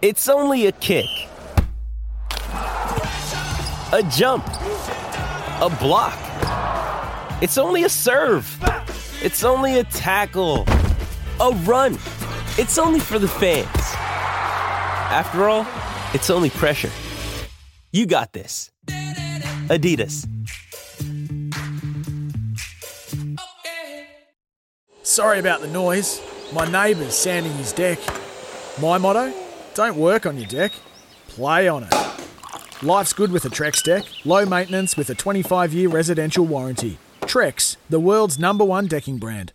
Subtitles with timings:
[0.00, 1.08] It's only a kick,
[2.52, 6.16] a jump, a block.
[7.42, 8.46] It's only a serve.
[9.20, 10.66] It's only a tackle,
[11.40, 11.94] a run.
[12.58, 13.66] It's only for the fans.
[15.10, 15.66] After all,
[16.14, 16.92] it's only pressure.
[17.90, 18.70] You got this.
[19.66, 20.28] Adidas.
[25.02, 26.22] Sorry about the noise.
[26.52, 27.98] My neighbour's sanding his deck.
[28.80, 29.47] My motto?
[29.78, 30.72] Don't work on your deck,
[31.28, 31.94] play on it.
[32.82, 36.98] Life's good with a Trex deck, low maintenance with a 25 year residential warranty.
[37.20, 39.52] Trex, the world's number one decking brand.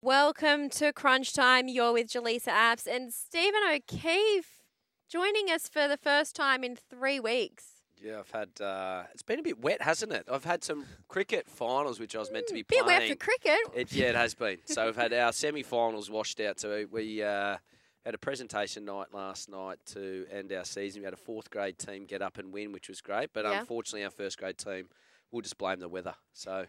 [0.00, 1.68] Welcome to Crunch Time.
[1.68, 4.64] You're with Jaleesa Apps and Stephen O'Keefe
[5.08, 7.82] joining us for the first time in three weeks.
[8.02, 8.60] Yeah, I've had.
[8.60, 10.26] Uh, it's been a bit wet, hasn't it?
[10.28, 12.84] I've had some cricket finals, which I was meant to be playing.
[12.84, 13.60] Bit wet for cricket.
[13.76, 14.58] It, yeah, it has been.
[14.64, 16.58] So we've had our semi-finals washed out.
[16.58, 17.58] So we uh,
[18.04, 21.02] had a presentation night last night to end our season.
[21.02, 23.32] We had a fourth grade team get up and win, which was great.
[23.32, 23.60] But Yeah.
[23.60, 24.88] unfortunately, our first grade team,
[25.30, 26.14] we'll just blame the weather.
[26.32, 26.66] So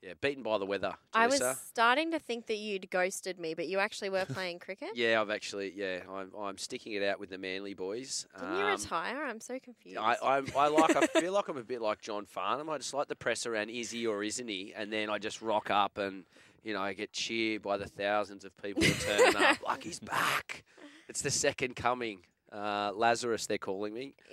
[0.00, 0.94] yeah, beaten by the weather.
[1.12, 4.90] I was starting to think that you'd ghosted me, but you actually were playing cricket.
[4.94, 5.72] Yeah, I've actually.
[5.74, 6.30] Yeah, I'm.
[6.38, 8.24] I'm sticking it out with the Manly boys.
[8.38, 9.24] Didn't you Um, retire?
[9.24, 9.98] I'm so confused.
[9.98, 10.94] I, I, I like.
[10.94, 12.70] I feel like I'm a bit like John Farnham.
[12.70, 15.42] I just like the press around is he or isn't he, and then I just
[15.42, 16.24] rock up and
[16.64, 20.00] you know I get cheered by the thousands of people who turn up like he's
[20.00, 20.64] back.
[21.08, 22.20] It's the second coming.
[22.50, 24.14] Uh, Lazarus, they're calling me.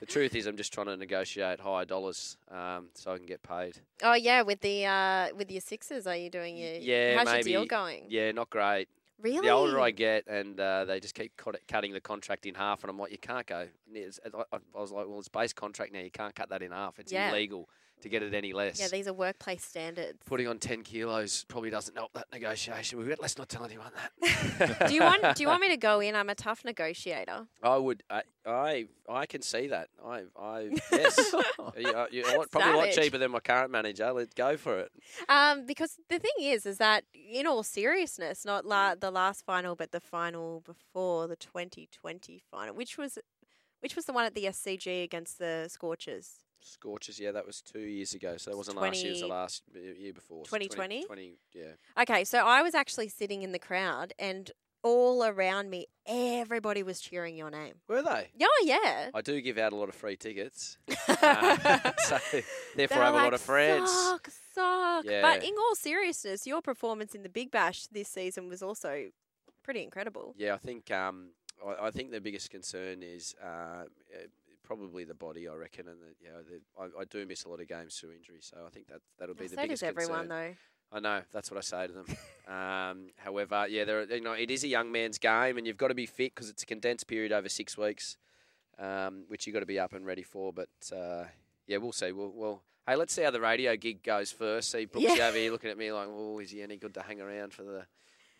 [0.00, 3.42] The truth is, I'm just trying to negotiate higher dollars um, so I can get
[3.42, 3.78] paid.
[4.02, 6.74] oh yeah, with the uh, with your sixes, are you doing your?
[6.76, 8.04] Yeah, How's your deal maybe- going?
[8.08, 8.88] Yeah, not great.
[9.22, 9.40] Really?
[9.46, 12.82] The older I get, and uh, they just keep cut- cutting the contract in half,
[12.84, 13.66] and I'm like, you can't go.
[13.94, 16.00] I I was like, well, it's base contract now.
[16.00, 16.98] You can't cut that in half.
[16.98, 17.30] It's Yeah.
[17.30, 17.68] illegal
[18.02, 18.80] to get it any less.
[18.80, 20.18] Yeah, these are workplace standards.
[20.26, 22.98] Putting on 10 kilos probably doesn't help that negotiation.
[22.98, 24.88] We let's not tell anyone that.
[24.88, 26.14] do you want Do you want me to go in?
[26.14, 27.46] I'm a tough negotiator.
[27.62, 28.02] I would.
[28.10, 28.22] I.
[28.46, 28.86] I.
[29.08, 29.88] I can see that.
[30.04, 30.22] I.
[30.38, 30.70] I.
[30.92, 31.18] Yes.
[31.76, 34.12] you, uh, you, a lot- probably a lot cheaper than my current manager.
[34.12, 34.92] Let's go for it.
[35.28, 39.74] Um, because the thing is, is that in all seriousness, not la- the last final,
[39.74, 43.18] but the final before the 2020 final, which was,
[43.80, 46.40] which was the one at the SCG against the Scorchers.
[46.60, 47.18] Scorchers.
[47.18, 48.36] Yeah, that was two years ago.
[48.36, 49.08] So that wasn't last year.
[49.08, 50.44] It was the last year before.
[50.46, 51.04] So 2020?
[51.04, 51.62] 20, yeah.
[52.02, 54.50] Okay, so I was actually sitting in the crowd, and
[54.82, 57.74] all around me, everybody was cheering your name.
[57.88, 58.28] Were they?
[58.36, 59.10] Yeah, yeah.
[59.14, 60.78] I do give out a lot of free tickets.
[61.08, 62.18] Uh, so
[62.76, 63.90] therefore, I have a lot of friends.
[63.90, 65.04] Suck, suck.
[65.04, 65.22] Yeah.
[65.22, 69.06] But in all seriousness, your performance in the Big Bash this season was also
[69.62, 70.34] pretty incredible.
[70.36, 71.30] Yeah, I think um,
[71.66, 73.84] I, I think the biggest concern is uh,
[74.66, 75.48] probably the body.
[75.48, 76.60] I reckon, and the, you know, the,
[76.98, 79.34] I, I do miss a lot of games through injury, so I think that that'll
[79.34, 80.28] be the so biggest does everyone, concern.
[80.28, 80.96] though.
[80.96, 82.06] I know that's what I say to them.
[82.54, 85.76] um, however, yeah, there, are- you know, it is a young man's game, and you've
[85.76, 88.16] got to be fit because it's a condensed period over six weeks,
[88.78, 90.52] um, which you've got to be up and ready for.
[90.52, 91.24] But uh,
[91.66, 92.12] yeah, we'll see.
[92.12, 94.70] We'll, we'll hey, let's see how the radio gig goes first.
[94.70, 95.28] See Brooksy Yeah.
[95.28, 97.62] over here looking at me like, oh, is he any good to hang around for
[97.64, 97.84] the?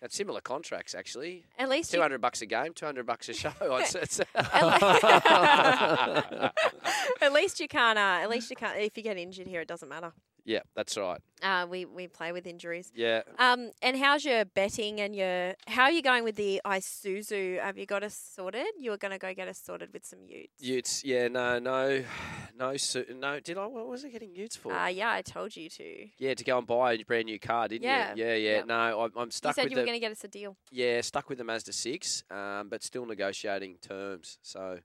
[0.00, 1.44] That's similar contracts actually.
[1.58, 3.52] At least Two you bucks a game, two hundred bucks a show.
[7.20, 7.98] At least you can't.
[7.98, 8.78] Uh, at least you can't.
[8.78, 10.12] If you get injured here, it doesn't matter.
[10.46, 11.20] Yeah, that's right.
[11.42, 12.90] Uh, we we play with injuries.
[12.94, 17.60] Yeah, Um, and how's your betting and your how are you going with the Isuzu?
[17.62, 18.64] Have you got us sorted?
[18.78, 20.62] You were going to go get us sorted with some Utes.
[20.62, 21.04] Utes.
[21.04, 22.02] Yeah, no, no,
[22.58, 23.38] no, su- no.
[23.40, 23.66] Did I?
[23.66, 24.72] What was I getting Utes for?
[24.72, 26.06] Uh, yeah, I told you to.
[26.16, 28.24] Yeah, to go and buy a brand new car, didn't Yeah, you?
[28.24, 28.50] Yeah, yeah.
[28.58, 28.66] yep.
[28.66, 30.56] No, I'm, I'm stuck You said with you were going to get us a deal.
[30.70, 34.38] yeah, stuck with the Mazda six, um, but still negotiating terms.
[34.40, 34.78] So,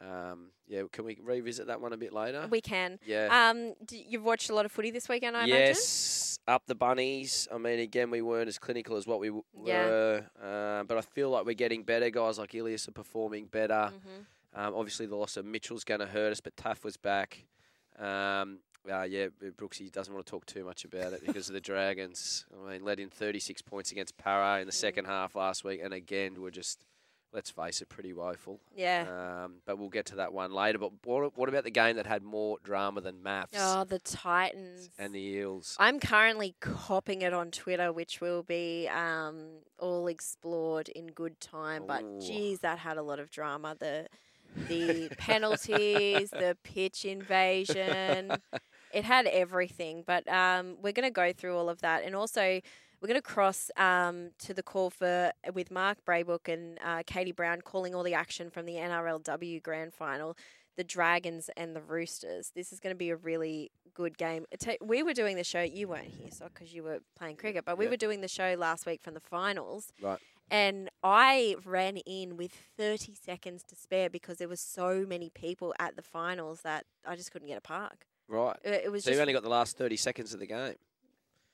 [0.00, 2.46] um, yeah, can we revisit that one a bit later?
[2.48, 2.98] We can.
[3.04, 3.50] yeah.
[3.50, 5.56] Um, d- you've watched a lot of footy this weekend, I imagine.
[5.66, 7.48] yes, up the bunnies.
[7.52, 9.86] I mean, again, we weren't as clinical as what we w- Yeah.
[9.86, 12.08] were, uh, but I feel like we're getting better.
[12.10, 13.92] Guys like Ilias are performing better.
[13.92, 14.26] Mhm.
[14.54, 17.44] Um, obviously, the loss of Mitchell's going to hurt us, but Taff was back.
[17.98, 18.60] Um,
[18.90, 19.26] uh, yeah,
[19.56, 22.46] Brooksy doesn't want to talk too much about it because of the Dragons.
[22.66, 25.92] I mean, led in 36 points against Para in the second half last week, and
[25.92, 26.84] again, we're just,
[27.32, 28.60] let's face it, pretty woeful.
[28.76, 29.44] Yeah.
[29.44, 30.78] Um, but we'll get to that one later.
[30.78, 34.90] But what, what about the game that had more drama than maths oh, the Titans.
[34.98, 35.76] and the Eels?
[35.78, 39.46] I'm currently copping it on Twitter, which will be um,
[39.78, 41.84] all explored in good time.
[41.86, 42.20] But Ooh.
[42.20, 43.76] geez, that had a lot of drama.
[43.78, 44.08] The
[44.68, 48.32] the penalties, the pitch invasion.
[48.92, 50.02] It had everything.
[50.04, 52.60] But um, we're going to go through all of that, and also
[53.00, 57.32] we're going to cross um, to the call for with Mark Braybook and uh, Katie
[57.32, 60.36] Brown calling all the action from the NRLW Grand Final.
[60.76, 62.52] The Dragons and the Roosters.
[62.54, 64.46] This is going to be a really good game.
[64.80, 65.60] We were doing the show.
[65.60, 67.90] You weren't here, so because you were playing cricket, but we Yeah.
[67.90, 69.92] were doing the show last week from the finals.
[70.00, 70.18] Right.
[70.50, 75.74] And I ran in with 30 seconds to spare because there were so many people
[75.78, 78.06] at the finals that I just couldn't get a park.
[78.26, 78.56] Right.
[78.64, 80.76] It, it was So just you only got the last 30 seconds of the game.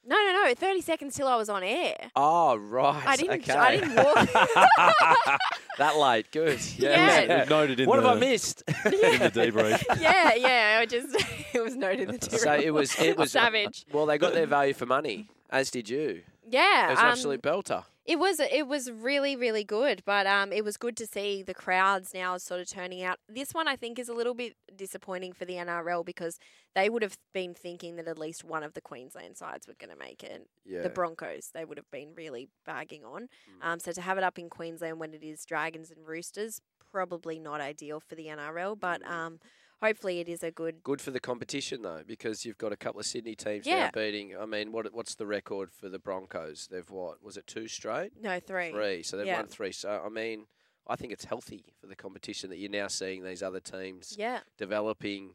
[0.07, 0.55] No, no, no.
[0.55, 1.97] 30 seconds till I was on air.
[2.15, 3.03] Oh, right.
[3.07, 3.43] I didn't.
[3.43, 3.53] Okay.
[3.53, 4.15] I didn't walk.
[5.79, 6.31] that late.
[6.31, 6.61] Good.
[6.79, 7.21] Yeah.
[7.21, 7.41] Yeah.
[7.41, 8.63] We've noted in What the, have I missed?
[8.69, 9.83] in the debrief.
[10.01, 10.79] yeah, yeah.
[10.81, 11.09] I just
[11.55, 12.99] it was noted in the so it was.
[13.01, 13.85] It was savage.
[13.93, 16.23] Well, they got their value for money, as did you.
[16.49, 17.85] Yeah, It was an um, absolute belter.
[18.07, 21.55] It was it was really really good, but um, it was good to see the
[21.55, 23.19] crowds now sort of turning out.
[23.29, 26.39] This one I think is a little bit disappointing for the NRL because
[26.75, 29.91] they would have been thinking that at least one of the Queensland sides were going
[29.91, 30.47] to make it.
[30.65, 30.83] Yeah.
[30.83, 33.23] The Broncos they would have been really bagging on.
[33.63, 33.67] Mm.
[33.67, 36.61] Um, so to have it up in Queensland when it is Dragons and Roosters
[36.93, 39.11] probably not ideal for the NRL, but Mm.
[39.11, 39.41] um,
[39.83, 40.83] hopefully it is a good.
[40.83, 43.85] Good for the competition though, because you've got a couple of Sydney teams Yeah.
[43.87, 44.37] now beating.
[44.37, 46.69] I mean, what what's the record for the Broncos?
[46.71, 47.23] They've what?
[47.23, 48.13] Was it two straight?
[48.21, 48.71] No three.
[48.71, 49.03] Three.
[49.03, 49.37] So they've Yeah.
[49.39, 49.73] won three.
[49.73, 50.47] So I mean,
[50.87, 54.41] I think it's healthy for the competition that you're now seeing these other teams Yeah.
[54.57, 55.35] developing.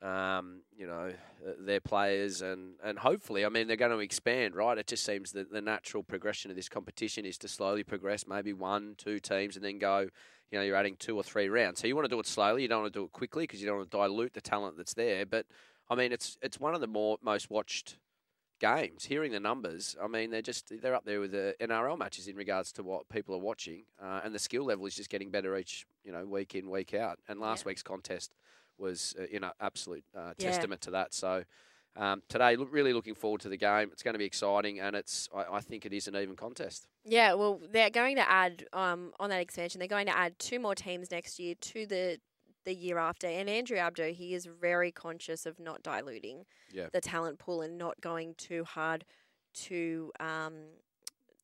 [0.00, 1.12] Um, you know
[1.44, 5.04] uh, their players and, and hopefully I mean they're going to expand right it just
[5.04, 9.18] seems that the natural progression of this competition is to slowly progress maybe one two
[9.18, 10.10] teams and then go
[10.50, 12.62] you know you're adding two or three rounds so you want to do it slowly
[12.62, 14.76] you don't want to do it quickly because you don't want to dilute the talent
[14.76, 15.46] that's there but
[15.90, 17.98] I mean it's it's one of the more most watched
[18.60, 22.26] games hearing the numbers I mean they're just they're up there with the NRL matches
[22.26, 25.30] in regards to what people are watching uh, and the skill level is just getting
[25.30, 27.70] better each you know week in week out and last Yeah.
[27.70, 28.32] week's contest
[28.78, 30.46] was uh, you know absolute uh, Yeah.
[30.46, 31.12] testament to that.
[31.12, 31.44] So
[31.98, 33.90] um, today, look, really looking forward to the game.
[33.92, 36.86] It's going to be exciting, and it's I, I think it is an even contest.
[37.04, 39.80] Yeah, well, they're going to add um, on that expansion.
[39.80, 42.18] They're going to add two more teams next year to the
[42.64, 43.26] the year after.
[43.26, 46.88] And Andrew Abdo, he is very conscious of not diluting Yeah.
[46.92, 49.04] the talent pool and not going too hard,
[49.54, 50.54] too um,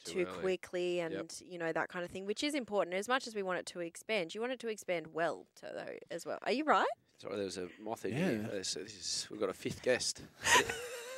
[0.05, 2.95] Too quickly, and you know that kind of thing, which is important.
[2.95, 5.71] As much as we want it to expand, you want it to expand well, to,
[5.75, 6.39] though as well.
[6.43, 6.87] Are you right?
[7.19, 8.19] Sorry, there was a moth in Yeah.
[8.19, 8.51] here.
[8.61, 10.23] Uh, so this is, we've got a fifth guest.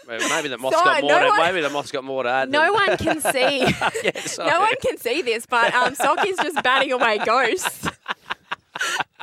[0.09, 1.11] Maybe maybe the moth's So, got more.
[1.11, 2.49] no to, one- maybe the moth's got more to add.
[2.49, 3.59] No one can see.
[4.05, 7.89] yeah, no one can see this, but um, Sock is just batting away ghosts.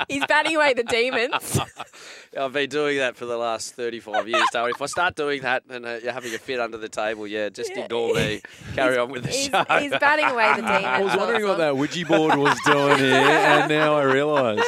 [0.08, 1.60] He's batting away the demons.
[2.38, 5.62] I've been doing that for the last 35 years, so if I start doing that
[5.70, 7.84] and uh, you're having a fit under the table, yeah, just Yeah.
[7.84, 8.42] ignore me.
[8.74, 9.64] Carry on with the He's, show.
[9.78, 10.84] he's batting away the demons.
[10.84, 14.64] I was wondering what that Ouija board was doing here, and now I realise.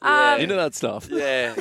[0.00, 1.08] Um, Into that stuff.
[1.10, 1.54] Yeah,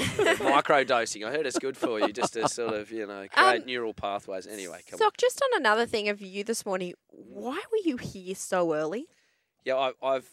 [0.43, 1.23] micro dosing.
[1.25, 3.93] I heard it's good for you, just to sort of you know create Um, neural
[3.95, 4.45] pathways.
[4.45, 4.99] Anyway, come on.
[4.99, 9.07] Sock, just on another thing of you this morning, why were you here so early?
[9.65, 10.29] Yeah, I, I've.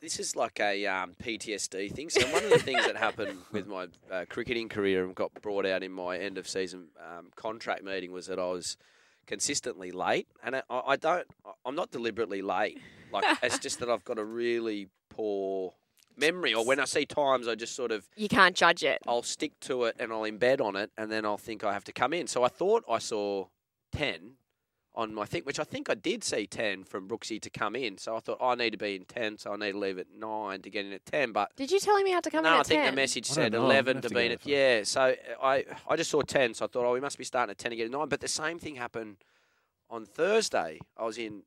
[0.00, 2.10] This is like a um, PTSD thing.
[2.10, 5.66] So one of the things that happened with my uh, cricketing career and got brought
[5.66, 8.76] out in my end of season um, contract meeting was that I was
[9.26, 11.26] consistently late, and I, I don't.
[11.64, 12.78] I'm not deliberately late.
[13.12, 15.74] Like it's just that I've got a really poor
[16.16, 19.00] memory, or when I see times, I just sort of You can't judge it.
[19.06, 21.84] I'll stick to it and I'll embed on it, and then I'll think I have
[21.84, 22.26] to come in.
[22.26, 23.46] So I thought I saw
[23.92, 24.34] ten
[24.96, 27.98] on my thing, which I think I did see ten from Brooksy to come in.
[27.98, 30.06] So I thought I need to be in ten, so I need to leave at
[30.16, 31.32] nine to get in at ten.
[31.32, 32.94] But Did you tell him you had to come no, in I at think 10?
[32.94, 33.64] the message said know.
[33.64, 34.40] eleven to to be in it.
[34.42, 37.24] for- Yeah, so I I just saw ten, so I thought oh, we must be
[37.24, 38.08] starting at ten to get at nine.
[38.08, 39.16] But the same thing happened
[39.90, 40.78] on Thursday.
[40.96, 41.42] I was in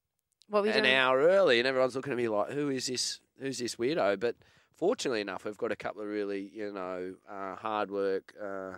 [0.50, 0.94] What were an doing?
[0.96, 3.20] hour early, and everyone's looking at me like, "Who is this?
[3.40, 4.36] Who's this weirdo?" But
[4.76, 8.74] fortunately enough, we've got a couple of really, you know, uh, hard work uh,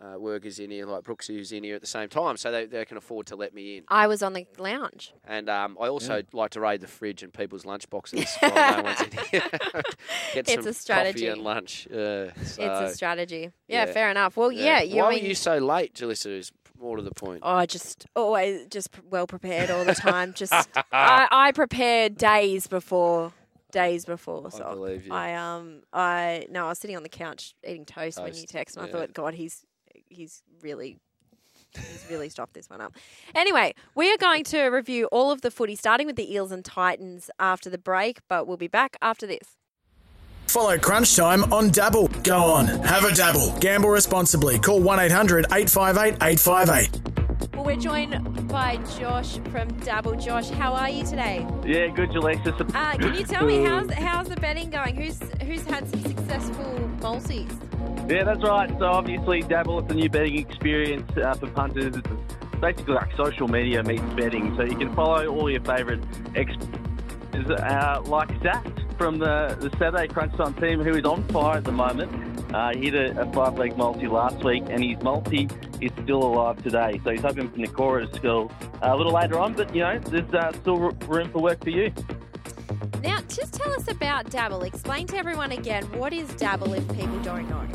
[0.00, 2.66] uh, workers in here, like Brooksy, who's in here at the same time, so they,
[2.66, 3.84] they can afford to let me in.
[3.88, 5.12] I was on the lounge.
[5.26, 8.82] And um, I also like to raid the fridge and people's lunch boxes while no
[8.84, 9.42] one's in here.
[10.34, 11.26] Get It's some a coffee strategy.
[11.28, 11.86] and lunch.
[11.88, 13.50] Uh, so, it's a strategy.
[13.66, 13.92] Yeah, yeah.
[13.92, 14.36] fair enough.
[14.36, 14.96] Well, yeah, you.
[15.02, 16.38] Why I mean, were you so late, Jalissa?
[16.38, 17.40] Is more to the point.
[17.42, 20.32] Oh, just always just well prepared all the time.
[20.36, 20.52] Just
[20.92, 23.32] I, I prepare days before,
[23.72, 24.46] days before.
[24.46, 25.12] I So believe you.
[25.12, 28.76] I um I no, I was sitting on the couch eating toast, when you text,
[28.76, 29.64] and I thought, God, he's
[30.08, 30.98] he's really.
[31.74, 32.94] He's really stopped this one up.
[33.34, 36.64] Anyway, we are going to review all of the footy, starting with the Eels and
[36.64, 39.56] Titans after the break, but we'll be back after this.
[40.46, 42.08] Follow Crunch Time on Dabble.
[42.22, 43.54] Go on, have a dabble.
[43.58, 44.58] Gamble responsibly.
[44.58, 47.17] Call 1 800 858 858.
[47.58, 50.14] Well, we're joined by Josh from Dabble.
[50.14, 51.44] Josh, how are you today?
[51.66, 52.54] Yeah, good, Alexis.
[52.60, 54.94] Uh, can you tell me how's how's the betting going?
[54.94, 57.50] Who's who's had some successful multis?
[58.08, 58.70] Yeah, that's right.
[58.78, 61.96] So obviously, Dabble is a new betting experience uh, for punters.
[61.96, 64.54] It's basically like social media meets betting.
[64.56, 66.04] So you can follow all your favourite
[66.36, 66.78] experts
[67.50, 68.64] uh, like Zach
[68.96, 72.54] from the, the Saturday Crunch Time team, who is on fire at the moment.
[72.54, 75.48] Uh, he hit a, a five-leg multi last week, and his multi
[75.80, 77.00] is still alive today.
[77.04, 78.50] So he's hoping for Nakora to score
[78.82, 81.70] uh, a little later on, but you know, there's uh, still room for work for
[81.70, 81.92] you.
[83.02, 84.62] Now, just tell us about Dabble.
[84.62, 87.66] Explain to everyone again what is Dabble if people don't know.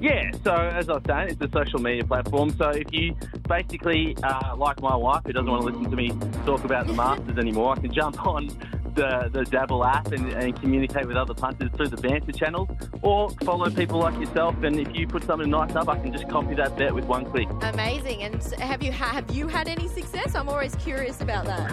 [0.00, 2.50] Yeah, so as I was saying, it's a social media platform.
[2.50, 3.14] So if you
[3.48, 6.10] basically, uh, like my wife, who doesn't want to listen to me
[6.44, 8.48] talk about the Masters anymore, I can jump on
[8.94, 12.68] the, the Dabble app and, and communicate with other punters through the banter channels,
[13.02, 14.62] or follow people like yourself.
[14.62, 17.24] And if you put something nice up, I can just copy that bet with one
[17.24, 17.48] click.
[17.62, 18.22] Amazing.
[18.22, 20.34] And have you have you had any success?
[20.34, 21.70] I'm always curious about that.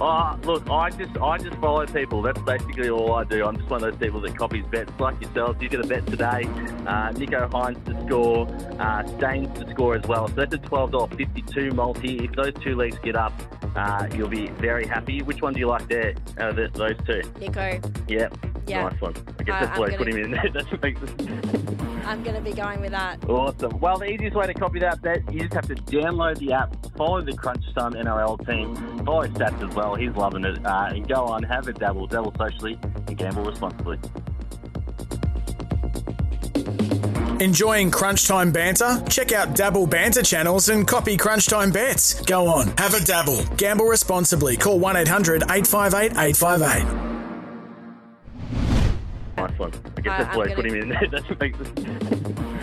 [0.00, 2.22] Oh, look, I just I just follow people.
[2.22, 3.44] That's basically all I do.
[3.44, 5.60] I'm just one of those people that copies bets like yourselves.
[5.60, 6.44] You get a bet today,
[6.86, 8.46] uh, Nicho Hynes to score,
[8.80, 10.28] uh, Staines to score as well.
[10.28, 12.24] So that's a twelve dollar fifty two multi.
[12.24, 13.32] If those two legs get up,
[13.76, 15.22] uh, you'll be very happy.
[15.22, 16.14] Which one do you like there?
[16.38, 17.22] Out of the, those two?
[17.40, 18.28] Nico, Yeah,
[18.66, 18.88] Yeah.
[18.88, 19.14] nice one.
[19.38, 20.48] I guess Uh, that's I'm why I put him in there.
[20.52, 21.30] That's what makes it.
[22.06, 23.22] I'm going to be going with that.
[23.28, 23.78] Awesome.
[23.80, 26.74] Well, the easiest way to copy that bet, you just have to download the app,
[26.96, 29.94] follow the Crunch Time NRL team, follow Stats as well.
[29.94, 30.64] He's loving it.
[30.64, 33.98] Uh, and go on, have a dabble, dabble socially, and gamble responsibly.
[37.40, 39.02] Enjoying Crunch Time banter?
[39.08, 42.20] Check out Dabble banter channels and copy Crunch Time bets.
[42.22, 43.44] Go on, have a dabble.
[43.56, 44.56] Gamble responsibly.
[44.56, 46.84] Call 1 800 858 858.
[49.36, 49.72] Nice one.
[49.96, 51.06] I guess that's why I'm I put him gonna- in there.
[51.12, 51.78] That's what makes it.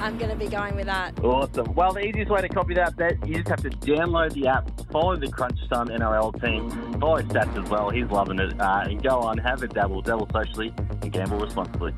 [0.02, 1.18] I'm going to be going with that.
[1.24, 1.74] Awesome.
[1.74, 4.70] Well, the easiest way to copy that bet, you just have to download the app,
[4.92, 7.90] follow the Crunch Time NRL team, follow Stats as well.
[7.92, 8.60] He's loving it.
[8.60, 11.94] Uh, and go on, have a dabble, dabble socially, and gamble responsibly.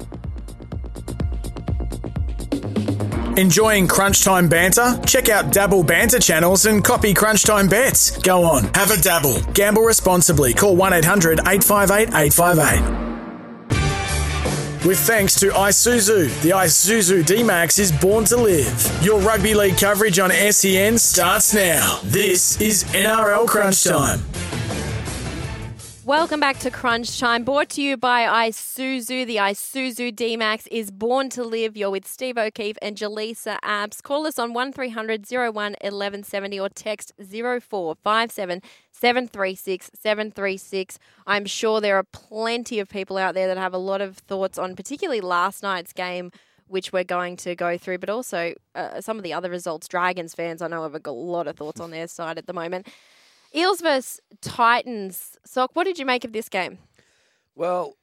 [3.37, 4.99] Enjoying Crunch Time banter?
[5.05, 8.17] Check out Dabble banter channels and copy Crunch Time bets.
[8.17, 9.39] Go on, have a dabble.
[9.53, 10.55] Gamble responsibly.
[10.55, 14.87] Call 1 800 858 858.
[14.87, 19.03] With thanks to Isuzu, the Isuzu D-Max is born to live.
[19.03, 21.99] Your rugby league coverage on SEN starts now.
[22.05, 24.21] This is NRL Crunch Time.
[26.07, 29.27] Welcome back to Crunch Time, brought to you by Isuzu.
[29.27, 31.75] The Isuzu D-Max is born to live.
[31.75, 33.99] You're with Steve O'Keefe and Jaleesa Abs.
[33.99, 40.97] Call us on 1300 01 1170 or text 0457 736 736.
[41.27, 44.57] I'm sure there are plenty of people out there that have a lot of thoughts
[44.57, 46.31] on particularly last night's game
[46.67, 49.87] which we're going to go through, but also uh, some of the other results.
[49.87, 52.87] Dragons fans, I know, have a lot of thoughts on their side at the moment.
[53.55, 55.37] Eels versus Titans.
[55.45, 56.79] Sock, what did you make of this game?
[57.55, 57.97] Well,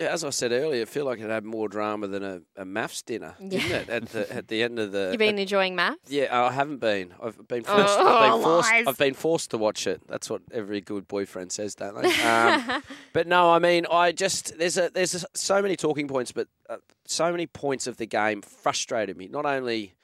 [0.00, 2.64] yeah, as I said earlier, I feel like it had more drama than a, a
[2.64, 3.88] maths dinner, didn't it?
[3.88, 5.08] At the at the end of the.
[5.12, 6.10] You've been enjoying maths?
[6.10, 7.14] Yeah, I haven't been.
[7.22, 7.96] I've been forced.
[7.98, 8.72] Oh, I've been forced.
[8.88, 10.02] I've been forced to watch it.
[10.08, 12.12] That's what every good boyfriend says, don't they?
[12.24, 12.82] Um,
[13.12, 16.48] but no, I mean, I just there's a there's a, so many talking points, but
[16.68, 19.28] uh, so many points of the game frustrated me.
[19.28, 19.94] Not only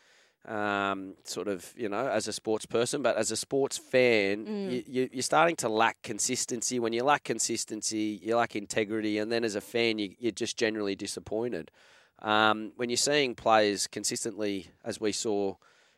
[0.47, 4.85] um, sort of you know as a sports person, but as a sports fan, Mm.
[4.89, 6.79] you, you're starting to lack consistency.
[6.79, 10.57] When you lack consistency, you lack integrity, and then as a fan, you, you're just
[10.57, 11.71] generally disappointed.
[12.21, 15.55] Um, when you're seeing players consistently, as we saw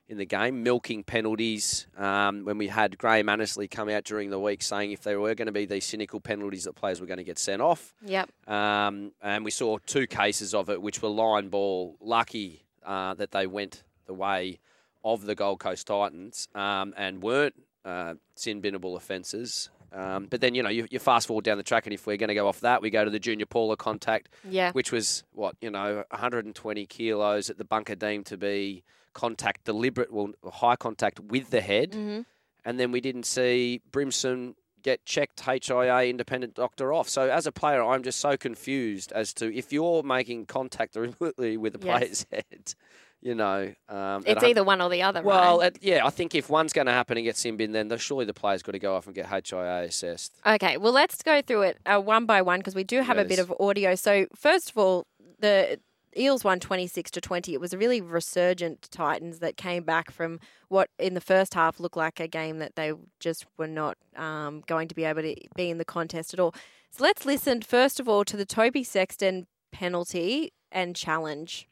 [0.08, 1.86] in the game, milking penalties.
[1.96, 5.34] Um, when we had Graham Annesley come out during the week saying if there were
[5.34, 7.94] going to be these cynical penalties that players were going to get sent off.
[8.04, 8.28] Yep.
[8.46, 11.96] Um, and we saw two cases of it, which were line ball.
[12.00, 14.58] Lucky uh, that they went the way
[15.04, 17.54] of the Gold Coast Titans um, and weren't
[17.84, 19.70] uh, sin binnable offences.
[19.92, 22.16] Um, but then, you know, you, you fast forward down the track, and if we're
[22.16, 24.72] going to go off that, we go to the Junior Paula contact, Yeah.
[24.72, 30.10] which was, what, you know, 120 kilos at the bunker deemed to be contact, deliberate,
[30.12, 31.92] well, high contact with the head.
[31.92, 32.24] Mhm.
[32.64, 37.08] And then we didn't see Brimson get checked HIA independent doctor off.
[37.08, 41.56] So as a player, I'm just so confused as to if you're making contact deliberately
[41.58, 41.98] with the Yes.
[41.98, 42.74] player's head,
[43.22, 43.72] you know.
[43.88, 45.66] Um, It's either one or the other, Well, right?
[45.66, 47.96] at, yeah, I think if one's going to happen and get sin bin, then the,
[47.96, 50.34] surely the player's got to go off and get HIA assessed.
[50.44, 53.24] Okay, well, let's go through it uh, one by one because we do have a
[53.24, 53.94] bit of audio.
[53.94, 55.06] So, first of all,
[55.38, 55.78] the
[56.16, 57.54] Eels won 26 to 20.
[57.54, 61.80] It was a really resurgent Titans that came back from what in the first half
[61.80, 65.34] looked like a game that they just were not um, going to be able to
[65.56, 66.54] be in the contest at all.
[66.90, 71.68] So, let's listen first of all to the Toby Sexton penalty and challenge.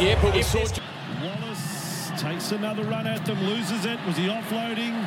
[0.00, 0.64] Yeah, but we saw
[1.22, 3.98] Wallace takes another run at them, loses it.
[4.06, 5.06] Was he offloading?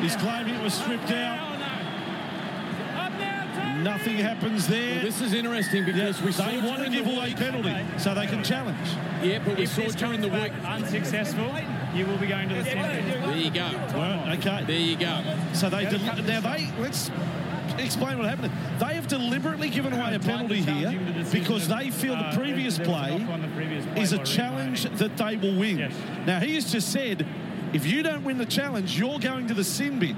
[0.00, 1.46] He's claiming it was stripped out.
[3.82, 5.00] Nothing happens there.
[5.02, 8.26] This is interesting because we saw they want to give away week- penalty so they
[8.26, 8.76] can challenge.
[9.22, 10.64] Yeah, but we If saw during the back week.
[10.68, 11.48] unsuccessful,
[11.94, 13.18] you will be going to the centre.
[13.26, 13.70] There you go.
[13.94, 14.64] Well, okay.
[14.66, 15.22] There you go.
[15.52, 17.10] So they del- now they let's
[17.84, 18.52] explain what happened.
[18.78, 20.98] They have deliberately given away a penalty here
[21.32, 23.26] because they feel the previous play
[23.96, 25.92] is a challenge that they will win.
[26.26, 27.26] Now, he has just said,
[27.72, 30.16] if you don't win the challenge, you're going to the sin bin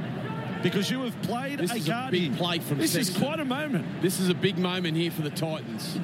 [0.63, 3.45] because you have played This a is a big play from This is quite a
[3.45, 4.03] moment.
[4.03, 5.99] This is a big moment here for the Titans.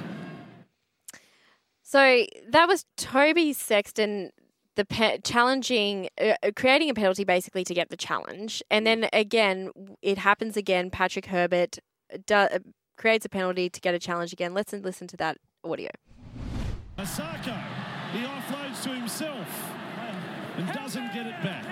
[1.83, 4.33] So that was Toby Sexton,
[4.76, 9.09] the pe- challenging, uh, uh, creating a penalty basically to get the challenge, and then
[9.12, 9.71] again
[10.02, 10.90] it happens again.
[10.90, 11.78] Patrick Herbert
[12.26, 12.59] do, uh,
[12.97, 14.54] creates a penalty to get a challenge again.
[14.54, 15.90] Let's listen to that audio.
[16.99, 17.59] Asako,
[18.12, 19.49] he offloads to himself
[20.56, 21.64] and doesn't get it back.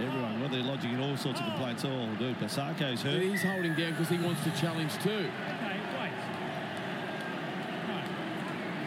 [0.00, 1.84] Everyone, well, they're lodging in all sorts of complaints.
[1.84, 3.22] Oh, dude, Basako's hurt.
[3.22, 5.28] He's holding down because he wants to challenge too.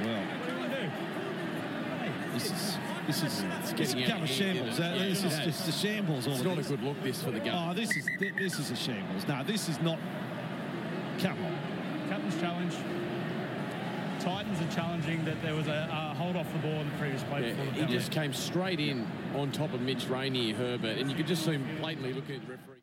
[0.03, 0.23] Well,
[2.35, 2.77] this is
[3.07, 4.73] this is it's getting become out a of shambles.
[4.73, 4.97] isn't Uh.
[4.97, 6.27] This is just a shambles.
[6.27, 7.53] All It's of not a good look, this, for the game.
[7.55, 9.27] Oh, this is this is a shambles.
[9.27, 9.99] No, this is not.
[11.19, 12.09] Come on.
[12.09, 12.73] Captain's challenge.
[14.19, 17.21] Titans are challenging that there was a, a hold off the ball in the previous
[17.23, 17.41] play.
[17.41, 17.93] Yeah, the he penalty.
[17.93, 21.51] just came straight in on top of Mitch Rainier, Herbert, and you could just see
[21.51, 22.79] him blatantly looking at the referee.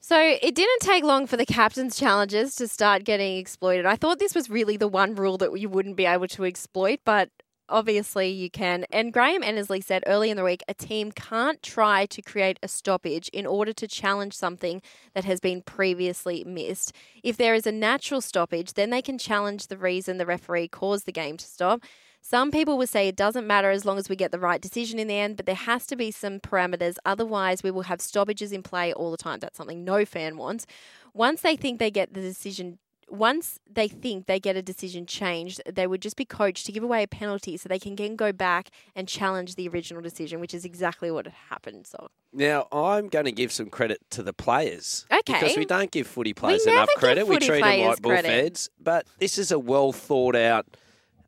[0.00, 3.84] So it didn't take long for the captain's challenges to start getting exploited.
[3.84, 7.00] I thought this was really the one rule that you wouldn't be able to exploit,
[7.04, 7.28] but
[7.68, 8.84] obviously you can.
[8.90, 12.68] And Graham Annesley said early in the week a team can't try to create a
[12.68, 14.82] stoppage in order to challenge something
[15.14, 16.92] that has been previously missed.
[17.22, 21.06] If there is a natural stoppage, then they can challenge the reason the referee caused
[21.06, 21.82] the game to stop.
[22.20, 24.98] Some people would say it doesn't matter as long as we get the right decision
[24.98, 26.96] in the end, but there has to be some parameters.
[27.04, 29.38] Otherwise, we will have stoppages in play all the time.
[29.38, 30.66] That's something no fan wants.
[31.14, 32.78] Once they think they get the decision,
[33.10, 36.82] once they think they get a decision changed, they would just be coached to give
[36.82, 40.54] away a penalty so they can then go back and challenge the original decision, which
[40.54, 41.86] is exactly what had happened.
[41.86, 45.06] So Now, I'm going to give some credit to the players.
[45.10, 45.32] Okay.
[45.32, 47.26] Because we don't give footy players never enough credit.
[47.26, 48.52] We treat them like credit.
[48.52, 48.68] bullfeds.
[48.80, 50.66] But this is a well thought out,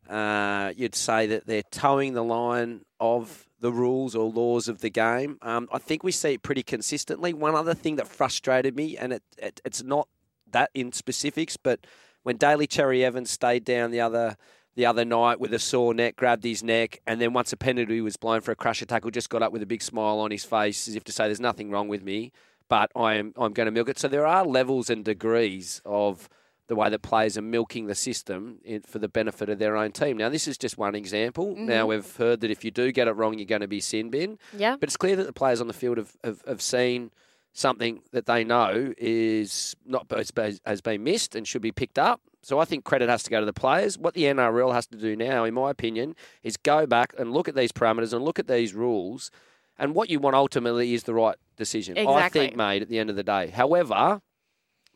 [0.08, 4.90] uh, you'd say that they're towing the line of the rules or laws of the
[4.90, 5.38] game.
[5.42, 7.32] Um, I think we see it pretty consistently.
[7.32, 10.08] One other thing that frustrated me, and it, it it's not
[10.52, 11.86] that in specifics, but
[12.22, 14.36] when Daly Cherry Evans stayed down the other
[14.76, 18.00] the other night with a sore neck, grabbed his neck, and then once a penalty
[18.00, 20.44] was blown for a crusher tackle, just got up with a big smile on his
[20.44, 22.30] face as if to say, "There's nothing wrong with me,
[22.68, 26.28] but I am I'm going to milk it." So there are levels and degrees of
[26.68, 30.16] the way that players are milking the system for the benefit of their own team.
[30.16, 31.46] Now, this is just one example.
[31.46, 31.66] Mm-hmm.
[31.66, 34.08] Now, we've heard that if you do get it wrong, you're going to be sin
[34.08, 34.38] bin.
[34.56, 37.10] yeah, But it's clear that the players on the field have, have, have seen
[37.52, 42.20] something that they know is not has been- missed and should be picked up.
[42.42, 43.98] So I think credit has to go to the players.
[43.98, 47.48] What the NRL has to do now, in my opinion, is go back and look
[47.48, 49.30] at these parameters and look at these rules.
[49.78, 51.96] And what you want ultimately is the right decision.
[51.96, 52.22] Exactly.
[52.22, 53.48] I think made at the end of the day.
[53.48, 54.20] However,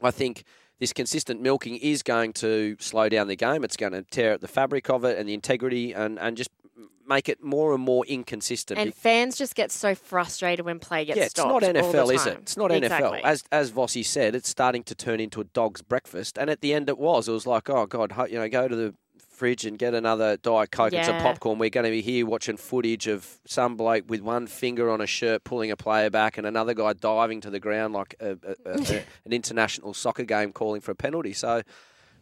[0.02, 0.44] I think
[0.78, 3.64] this consistent milking is going to slow down the game.
[3.64, 6.50] It's going to tear at the fabric of it and the integrity and, and just
[7.06, 8.80] make it more and more inconsistent.
[8.80, 12.38] and fans just get so frustrated when play gets yeah, it's not NFL, is it?
[12.38, 13.18] It's not Exactly.
[13.20, 13.24] NFL.
[13.24, 16.38] As as Vossi said, it's starting to turn into a dog's breakfast.
[16.38, 17.28] And at the end, it was.
[17.28, 20.70] It was like, oh God, you know, go to the fridge and get another diet
[20.70, 21.58] coke and some popcorn.
[21.58, 25.06] We're going to be here watching footage of some bloke with one finger on a
[25.06, 28.54] shirt pulling a player back, and another guy diving to the ground like a, a,
[28.64, 31.32] a- an international soccer game calling for a penalty.
[31.32, 31.62] So,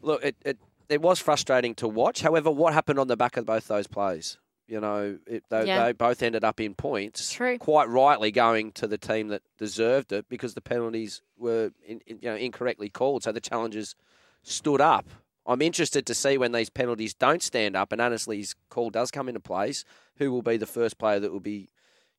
[0.01, 2.23] look, it, it it was frustrating to watch.
[2.23, 4.39] However, what happened on the back of both those plays?
[4.73, 5.85] You know, it, they, Yeah.
[5.85, 7.31] they both ended up in points.
[7.31, 7.59] True.
[7.59, 12.21] Quite rightly going to the team that deserved it because the penalties were in, in-
[12.23, 13.23] you know incorrectly called.
[13.23, 13.95] So the challenges
[14.43, 15.05] stood up.
[15.45, 19.11] I'm interested to see when these penalties don't stand up and honestly, Annesley's call does
[19.11, 19.85] come into place,
[20.17, 21.69] who will be the first player that will be,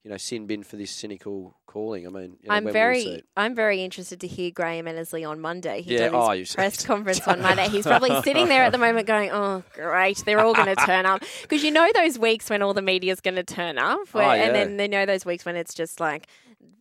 [0.03, 2.05] you know, sin bin for this cynical calling.
[2.05, 3.23] I mean, you know, I'm when we'll see very.
[3.37, 5.81] I'm very interested to hear Graham Annesley on Monday.
[5.81, 7.69] He Yeah, did oh, his press conference on Monday.
[7.69, 11.05] He's probably sitting there at the moment going, "Oh, great, they're all going to turn
[11.05, 14.27] up." Because you know those weeks when all the media's going to turn up, where,
[14.27, 16.27] Oh, and then they know those weeks when it's just like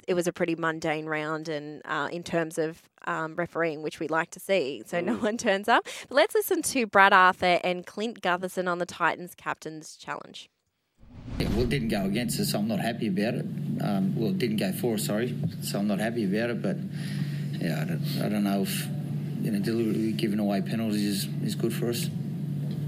[0.09, 4.09] it was a pretty mundane round, and uh, in terms of um, refereeing, which we
[4.09, 5.05] like to see, so Mm.
[5.05, 5.85] no one turns up.
[6.09, 10.49] But let's listen to Brad Arthur and Clint Gutherson on the Titans captain's challenge.
[11.43, 13.47] Yeah, well, it didn't go against us, so I'm not happy about it.
[13.81, 16.63] Um, well, it didn't go for us, sorry, so I'm not happy about it.
[16.63, 16.77] But
[17.61, 18.87] yeah, I don't, I don't know if
[19.41, 22.09] you know deliberately giving away penalties is, is good for us.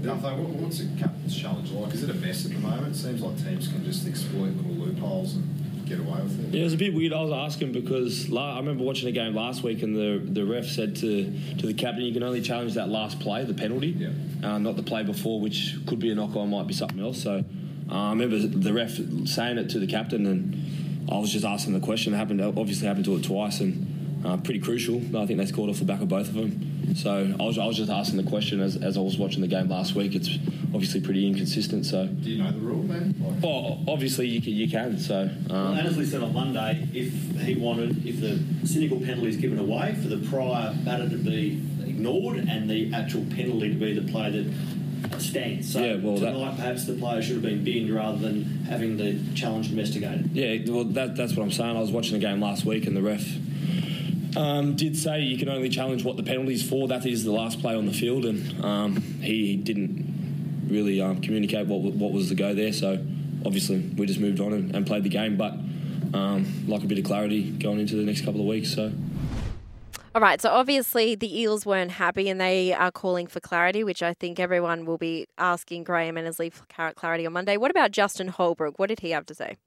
[0.01, 1.93] Duffo, what, what's the captain's challenge like?
[1.93, 2.95] Is it a mess at the moment?
[2.95, 6.53] It seems like teams can just exploit little loopholes and get away with it.
[6.53, 7.11] Yeah, it was a bit weird.
[7.11, 10.45] I was asking because la- I remember watching a game last week, and the the
[10.45, 11.25] ref said to
[11.57, 14.07] to the captain, "You can only challenge that last play, the penalty,
[14.41, 17.21] uh, not the play before, which could be a knock on, might be something else."
[17.21, 17.43] So
[17.89, 21.73] uh, I remember the ref saying it to the captain, and I was just asking
[21.73, 22.13] the question.
[22.13, 24.97] It happened, obviously happened to it twice, and uh, pretty crucial.
[25.15, 26.95] I think they scored off the back of both of them.
[26.95, 29.47] So I was, I was just asking the question as, as I was watching the
[29.47, 30.15] game last week.
[30.15, 30.29] It's
[30.73, 31.85] obviously pretty inconsistent.
[31.85, 33.15] So Do you know the rule, man?
[33.19, 34.97] Like, well, obviously you can, you can.
[34.97, 39.37] So Well, um, Annesley said on Monday if he wanted, if the cynical penalty is
[39.37, 43.97] given away, for the prior batter to be ignored and the actual penalty to be
[43.99, 44.53] the play that
[45.19, 45.71] stands.
[45.73, 48.97] So Yeah, well, that- tonight perhaps the player should have been binned rather than having
[48.97, 50.29] the challenge investigated.
[50.33, 51.75] Yeah, well, that, that's what I'm saying.
[51.75, 53.25] I was watching the game last week, and the ref
[54.37, 56.87] um, did say you can only challenge what the penalty's for.
[56.87, 61.67] That is the last play on the field, and um, he didn't really um, communicate
[61.67, 62.73] what what was the go there.
[62.73, 62.93] So
[63.45, 65.37] obviously, we just moved on and, and played the game.
[65.37, 65.53] But
[66.13, 68.73] um, like a bit of clarity going into the next couple of weeks.
[68.73, 68.91] So.
[70.15, 74.01] All right, so obviously the Eels weren't happy and they are calling for clarity, which
[74.01, 77.57] I think everyone will be asking Graham Annesley for clarity on Monday.
[77.57, 78.79] What about Justin Holbrook?
[78.79, 79.57] What did he have to say?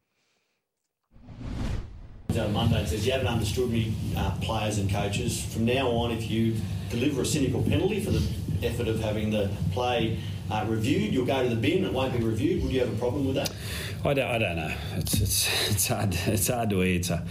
[2.31, 5.45] Out on Monday and says you haven't understood me, uh, players and coaches.
[5.53, 6.57] From now on, if you
[6.89, 8.27] deliver a cynical penalty for the
[8.63, 10.19] effort of having the play
[10.51, 11.85] uh, reviewed, you'll go to the bin.
[11.85, 12.63] It won't be reviewed.
[12.63, 13.53] Would you have a problem with that?
[14.03, 14.75] I don't, I don't know.
[14.95, 16.17] It's, it's, it's hard.
[16.27, 17.23] It's hard to answer.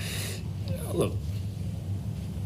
[0.93, 1.13] Look,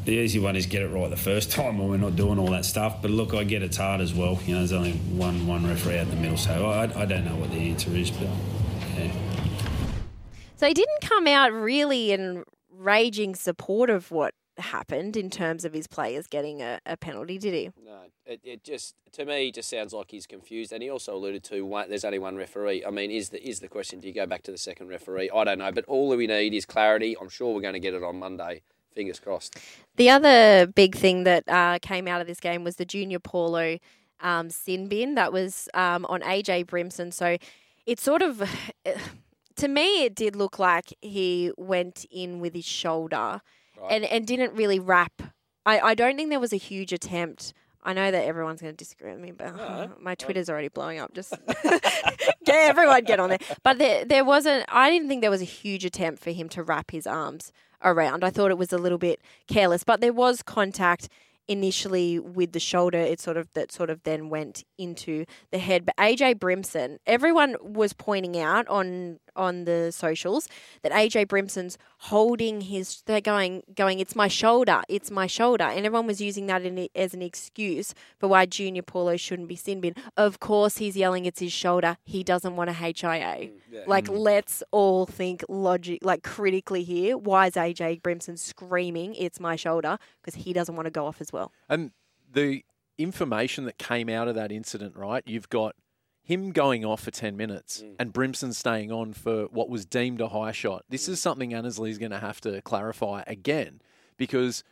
[0.06, 2.50] the easy one is get it right the first time when we're not doing all
[2.52, 3.02] that stuff.
[3.02, 4.40] But look, I get it's hard as well.
[4.46, 7.26] You know, there's only one one referee out in the middle, so I, I don't
[7.26, 8.10] know what the answer is.
[8.12, 8.30] But
[8.98, 9.12] yeah.
[10.56, 15.74] So he didn't come out really in raging support of what happened in terms of
[15.74, 17.72] his players getting a, a penalty, did he?
[17.84, 21.16] No, it, it just to me it just sounds like he's confused, and he also
[21.16, 22.84] alluded to one, there's only one referee.
[22.86, 24.00] I mean, is the is the question?
[24.00, 25.30] Do you go back to the second referee?
[25.30, 27.16] I don't know, but all we need is clarity.
[27.22, 28.62] I'm sure we're going to get it on Monday.
[28.94, 29.58] Fingers crossed.
[29.96, 33.78] The other big thing that uh, came out of this game was the Junior Paulo
[34.20, 37.12] um, sin bin that was um, on AJ Brimson.
[37.12, 37.38] So
[37.86, 38.44] it sort of,
[39.56, 43.42] to me, it did look like he went in with his shoulder
[43.90, 45.22] and, and didn't really wrap.
[45.66, 47.54] I, I don't think there was a huge attempt.
[47.84, 51.14] I know that everyone's going to disagree with me, but my Twitter's already blowing up.
[51.14, 53.40] Just get everyone get on there.
[53.64, 54.66] But there, there wasn't.
[54.70, 57.52] I didn't think there was a huge attempt for him to wrap his arms
[57.84, 58.24] around.
[58.24, 61.10] I thought it was a little bit careless, but there was contact
[61.48, 63.00] initially with the shoulder.
[63.00, 65.86] It sort of that sort of then went into the head.
[65.86, 70.48] But AJ Brimson, everyone was pointing out on on the socials
[70.84, 73.04] that AJ Brimson's holding his.
[73.06, 74.00] They're going going.
[74.00, 74.82] It's my shoulder.
[74.88, 78.82] It's my shoulder, and everyone was using that in, as an excuse for why Junior
[78.82, 79.96] Paulo shouldn't be sin bin.
[80.18, 81.98] Of course, he's yelling it's his shoulder.
[82.04, 82.92] He doesn't want a HIA.
[83.52, 84.18] Mm, like, mm.
[84.18, 87.18] let's all think logic, like critically here.
[87.18, 89.98] Why is AJ Brimson screaming, it's my shoulder?
[90.22, 91.52] Because he doesn't want to go off as well.
[91.70, 91.92] And
[92.32, 92.64] the
[92.98, 95.24] information that came out of that incident, right?
[95.26, 95.76] You've got
[96.24, 97.96] him going off for 10 minutes mm.
[98.00, 100.86] and Brimson staying on for what was deemed a high shot.
[100.90, 101.22] This is mm.
[101.22, 103.82] something Annesley's going to have to clarify again
[104.18, 104.64] because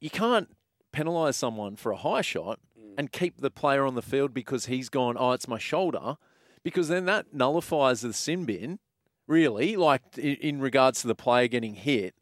[0.00, 0.48] you can't
[0.92, 2.94] penalise someone for a high shot mm.
[2.98, 6.16] and keep the player on the field because he's gone, oh, it's my shoulder,
[6.62, 8.78] because then that nullifies the sin bin,
[9.26, 12.14] really, like in regards to the player getting hit.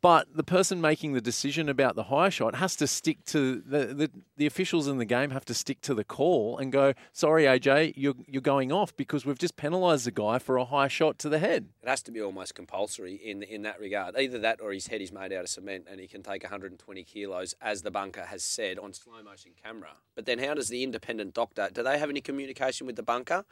[0.00, 3.86] But the person making the decision about the high shot has to stick to the,
[3.86, 7.44] the the officials in the game have to stick to the call and go, sorry,
[7.44, 11.18] AJ, you're you're going off because we've just penalised the guy for a high shot
[11.20, 11.70] to the head.
[11.82, 14.14] It has to be almost compulsory in in that regard.
[14.16, 17.02] Either that or his head is made out of cement and he can take 120
[17.02, 19.94] kilos, as the bunker has said on slow motion camera.
[20.14, 21.70] But then, how does the independent doctor?
[21.72, 23.44] Do they have any communication with the bunker?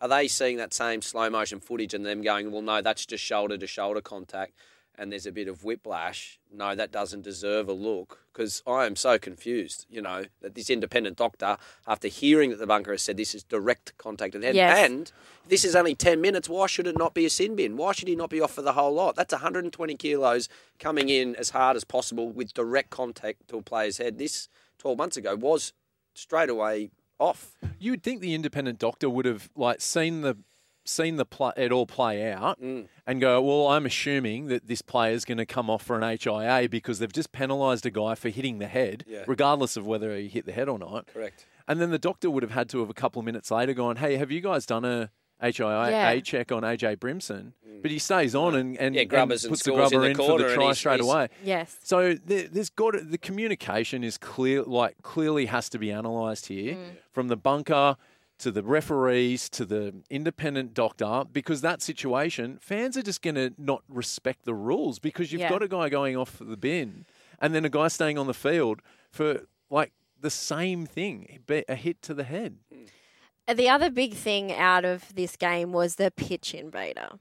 [0.00, 3.22] Are they seeing that same slow motion footage and them going, well, no, that's just
[3.22, 4.52] shoulder to shoulder contact,
[4.98, 6.38] and there's a bit of whiplash?
[6.52, 8.18] No, that doesn't deserve a look.
[8.32, 12.66] Because I am so confused, you know, that this independent doctor, after hearing that the
[12.66, 14.88] bunker has said this is direct contact of the head, Yes.
[14.90, 15.12] and
[15.48, 16.48] this is only 10 minutes.
[16.48, 17.76] Why should it not be a sin bin?
[17.76, 19.16] Why should he not be off for the whole lot?
[19.16, 23.98] That's 120 kilos coming in as hard as possible with direct contact to a player's
[23.98, 24.16] head.
[24.18, 25.72] This 12 months ago was
[26.14, 27.58] straight away off.
[27.78, 30.38] You'd think the independent doctor would have like seen the
[30.84, 32.86] seen the pl- it all play out Mm.
[33.06, 36.68] and go, well, I'm assuming that this player's going to come off for an HIA
[36.68, 39.24] because they've just penalised a guy for hitting the head, Yeah.
[39.26, 41.06] regardless of whether he hit the head or not.
[41.06, 41.46] Correct.
[41.68, 43.96] And then the doctor would have had to have a couple of minutes later gone,
[43.96, 46.20] hey, have you guys done a HIA Yeah.
[46.20, 47.52] check on AJ Brimson?
[47.80, 50.04] But he stays on and, and, Yeah, grubbers and and puts the scores in grubber
[50.04, 51.28] the in, for the and try he's- straight he's- away.
[51.44, 51.78] Yes.
[51.82, 56.46] So there, there's got to, the communication is clear, like clearly has to be analysed
[56.46, 56.96] here Mm.
[57.12, 57.96] from the bunker
[58.42, 63.52] to the referees to the independent doctor because that situation fans are just going to
[63.58, 65.50] not respect the rules because you've Yeah.
[65.50, 67.06] got a guy going off for the bin
[67.40, 72.00] and then a guy staying on the field for like the same thing, a hit
[72.02, 72.58] to the head.
[72.72, 73.56] Mm.
[73.56, 77.18] The other big thing out of this game was the pitch invader.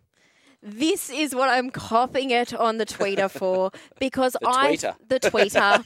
[0.61, 4.95] This is what I'm copying it on the tweeter for because The I tweeter.
[5.07, 5.83] the tweeter.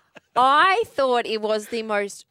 [0.36, 2.24] I thought it was the most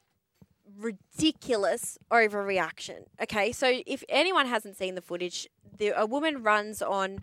[0.78, 3.06] ridiculous overreaction.
[3.22, 7.20] Okay, so if anyone hasn't seen the footage, the, a woman runs on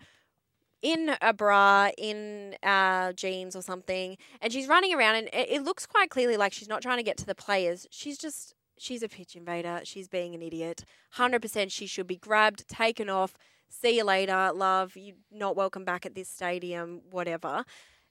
[0.81, 5.63] in a bra, in uh, jeans or something, and she's running around, and it, it
[5.63, 7.87] looks quite clearly like she's not trying to get to the players.
[7.89, 9.81] She's just she's a pitch invader.
[9.83, 10.83] She's being an idiot.
[11.11, 13.37] Hundred percent, she should be grabbed, taken off.
[13.69, 14.93] See you later, love.
[14.95, 17.01] You're not welcome back at this stadium.
[17.09, 17.63] Whatever.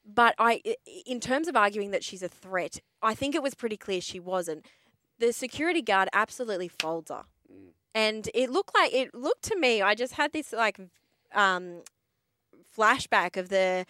[0.05, 0.77] But I, i-
[1.07, 4.19] in terms of arguing that she's a threat, I think it was pretty clear she
[4.19, 4.67] wasn't.
[5.23, 7.25] The security guard absolutely folds her,
[7.95, 9.81] and it looked like it looked to me.
[9.81, 10.79] I just had this like
[11.33, 11.83] um,
[12.77, 13.87] flashback of the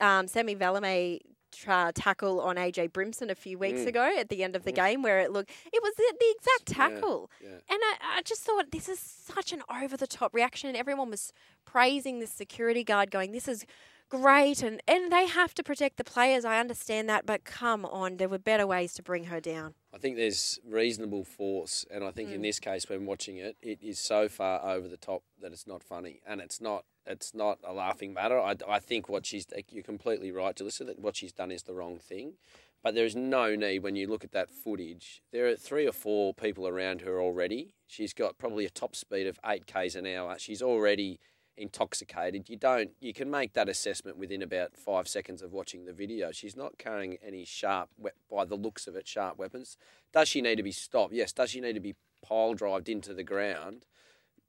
[0.00, 1.20] um, Semi Valame
[1.52, 3.86] tra- tackle on AJ Brimson a few weeks Mm.
[3.86, 6.70] ago at the end of the game, where it looked it was the, the exact
[6.70, 7.48] Yeah, tackle, yeah.
[7.70, 11.10] and I, I just thought this is such an over the top reaction, and everyone
[11.10, 11.32] was
[11.64, 13.64] praising this security guard, going, "This is."
[14.12, 16.44] Great, and, and they have to protect the players.
[16.44, 19.72] I understand that, but come on, there were better ways to bring her down.
[19.90, 22.42] I think there's reasonable force, and I think in mm.
[22.42, 25.82] this case, when watching it, it is so far over the top that it's not
[25.82, 28.38] funny, and it's not it's not a laughing matter.
[28.38, 31.62] I, I think what she's eh, you're completely right, Jalissa, that what she's done is
[31.62, 32.34] the wrong thing,
[32.82, 35.22] but there is no need when you look at that footage.
[35.32, 37.76] There are three or four people around her already.
[37.86, 40.38] She's got probably a top speed of eight k's an hour.
[40.38, 41.18] She's already
[41.56, 42.48] intoxicated.
[42.48, 46.32] You don't you can make that assessment within about five seconds of watching the video.
[46.32, 47.90] She's not carrying any sharp
[48.30, 49.76] by the looks of it sharp weapons.
[50.12, 51.12] Does she need to be stopped?
[51.12, 51.32] Yes.
[51.32, 51.94] Does she need to be
[52.26, 53.86] pile drived into the ground?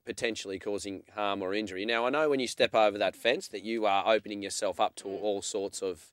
[0.04, 1.86] Potentially causing harm or injury.
[1.86, 4.94] Now, I know when you step over that fence that you are opening yourself up
[4.96, 5.22] to mm.
[5.22, 6.12] all sorts of,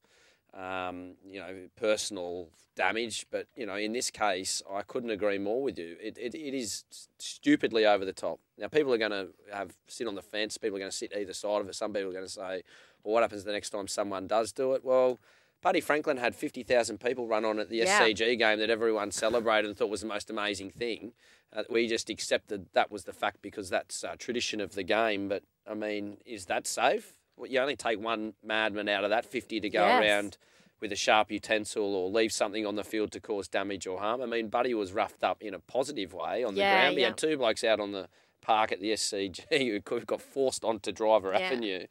[0.54, 3.26] um, you know, personal damage.
[3.32, 5.98] But you know, in this case, I couldn't agree more with you.
[6.02, 6.84] It, it, it is
[7.20, 8.40] stupidly over the top.
[8.58, 10.58] Now, people are going to have sit on the fence.
[10.58, 11.76] People are going to sit either side of it.
[11.76, 12.64] Some people are going to say,
[13.04, 15.20] "Well, what happens the next time someone does do it?" Well.
[15.64, 18.00] Buddy Franklin had 50,000 people run on at the Yeah.
[18.02, 21.14] SCG game that everyone celebrated and thought was the most amazing thing.
[21.54, 25.30] Uh, we just accepted that was the fact because that's uh, tradition of the game.
[25.30, 27.14] But, I mean, is that safe?
[27.38, 30.02] Well, you only take one madman out of that 50 to go Yes.
[30.04, 30.38] around
[30.80, 34.22] with a sharp utensil or leave something on the field to cause damage or harm.
[34.22, 36.96] I mean, Buddy was roughed up in a positive way on the Yeah, ground.
[36.96, 37.08] We yeah.
[37.10, 38.08] had two blokes out on the
[38.41, 39.41] park at the SCG
[39.88, 41.39] who got forced onto Driver Yeah.
[41.39, 41.86] Avenue.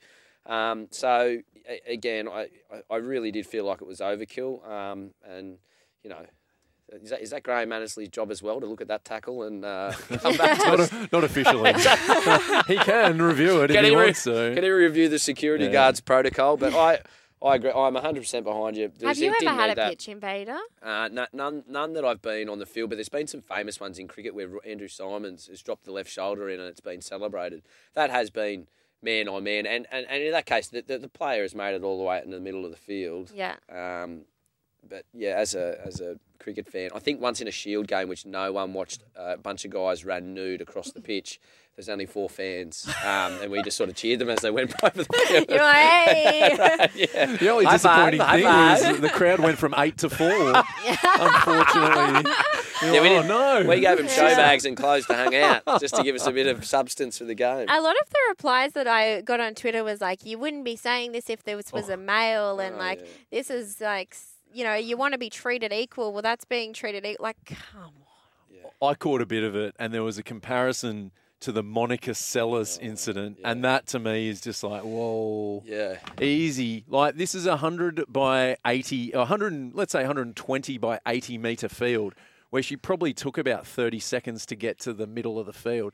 [0.47, 1.39] Um, so
[1.87, 4.69] again, I, I- I really did feel like it was overkill.
[4.69, 5.59] Um, and
[6.03, 6.27] you know,
[7.03, 9.65] is that, is that Graham Annesley's job as well to look at that tackle and
[9.65, 11.73] uh, come back to Not, a- not officially.
[12.67, 14.53] he can review it Can if he he re- wants to.
[14.55, 15.73] Can he review the security Yeah.
[15.73, 16.57] guard's protocol?
[16.57, 17.01] But I,
[17.43, 17.71] I agree.
[17.71, 18.85] I'm 100 percent behind you.
[18.85, 19.91] Have There's- you ever had a that.
[19.91, 20.59] pitch invader?
[20.83, 23.79] Uh, no- none, none that I've been on the field, but there's been some famous
[23.81, 27.01] ones in cricket where Andrew Symonds has dropped the left shoulder in and it's been
[27.01, 27.63] celebrated.
[27.95, 28.67] That has been
[29.03, 31.75] man on man, and, and, and in that case, the, the, the player has made
[31.75, 33.33] it all the way into the middle of the field.
[33.35, 33.55] Yeah.
[33.73, 34.23] Um,
[34.89, 38.09] but yeah, as a as a cricket fan, I think once in a Shield game,
[38.09, 41.41] which no one watched, uh, a bunch of guys ran nude across the pitch.
[41.77, 44.75] There's only four fans, um, and we just sort of cheered them as they went
[44.83, 45.47] by the field.
[45.49, 46.57] You're like, hey.
[46.59, 47.37] Right, yeah.
[47.37, 50.53] The only High disappointing five, thing high was the crowd went from eight to four.
[51.31, 52.31] Unfortunately.
[52.83, 53.65] Yeah, we oh didn't- no!
[53.69, 54.37] We gave them show Yeah.
[54.37, 57.25] bags and clothes to hang out just to give us a bit of substance for
[57.25, 57.67] the game.
[57.69, 60.77] A lot of the replies that I got on Twitter was like, "You wouldn't be
[60.77, 63.07] saying this if there was was a male," and Oh, like, yeah.
[63.31, 66.73] "This is like, s- you know, you want to be treated equal." Well, that's being
[66.73, 67.25] treated equal.
[67.25, 67.83] Like, come
[68.83, 68.91] on.
[68.91, 71.11] I caught a bit of it, and there was a comparison
[71.41, 75.97] to the Monica Seles incident, and that to me is just like, whoa, Yeah.
[76.21, 76.85] easy.
[76.89, 81.39] Like this is a hundred by eighty, a hundred, and- let's say 120 by 80
[81.39, 82.15] meter field,
[82.51, 85.93] where she probably took about 30 seconds to get to the middle of the field.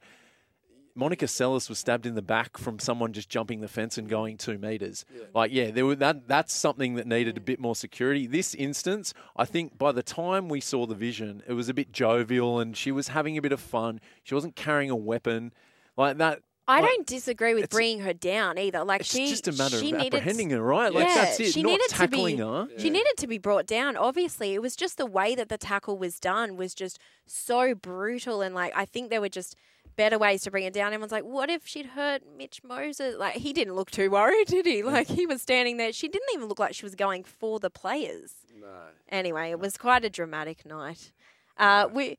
[0.96, 4.38] Monica Seles was stabbed in the back from someone just jumping the fence and going
[4.38, 5.04] two meters.
[5.34, 6.26] Like, yeah, there were that.
[6.26, 8.26] That's something that needed a bit more security.
[8.26, 11.92] This instance, I think, by the time we saw the vision, it was a bit
[11.92, 14.00] jovial and she was having a bit of fun.
[14.24, 15.52] She wasn't carrying a weapon
[15.96, 16.40] like that.
[16.68, 18.82] I like, don't disagree with bringing her down either.
[18.82, 20.92] Like It's she, just a matter she of needed, apprehending her, right?
[20.92, 22.80] Like, yeah, that's it, She not needed tackling to be, her.
[22.80, 23.96] She needed to be brought down.
[23.96, 28.42] Obviously, it was just the way that the tackle was done was just so brutal,
[28.42, 29.54] and like I think there were just
[29.96, 30.92] better ways to bring it down.
[30.92, 33.16] Everyone's like, what if she'd hurt Mitch Moses?
[33.18, 34.82] Like he didn't look too worried, did he?
[34.82, 35.92] Like he was standing there.
[35.92, 38.32] She didn't even look like she was going for the players.
[38.58, 38.66] No.
[39.08, 41.12] Anyway, it was quite a dramatic night.
[41.58, 42.18] Uh, we.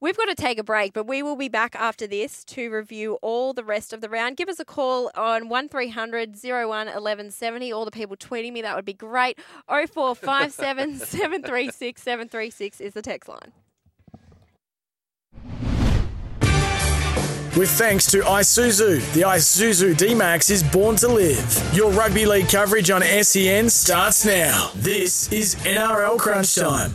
[0.00, 3.14] We've got to take a break, but we will be back after this to review
[3.20, 4.36] all the rest of the round.
[4.36, 7.72] Give us a call on 1300 01 1170.
[7.72, 9.40] All the people tweeting me, that would be great.
[9.66, 13.50] 0457 736 736 is the text line.
[17.58, 19.00] With thanks to Isuzu.
[19.14, 21.74] The Isuzu D-Max is born to live.
[21.74, 24.70] Your rugby league coverage on SEN starts now.
[24.76, 26.94] This is NRL Crunch Time.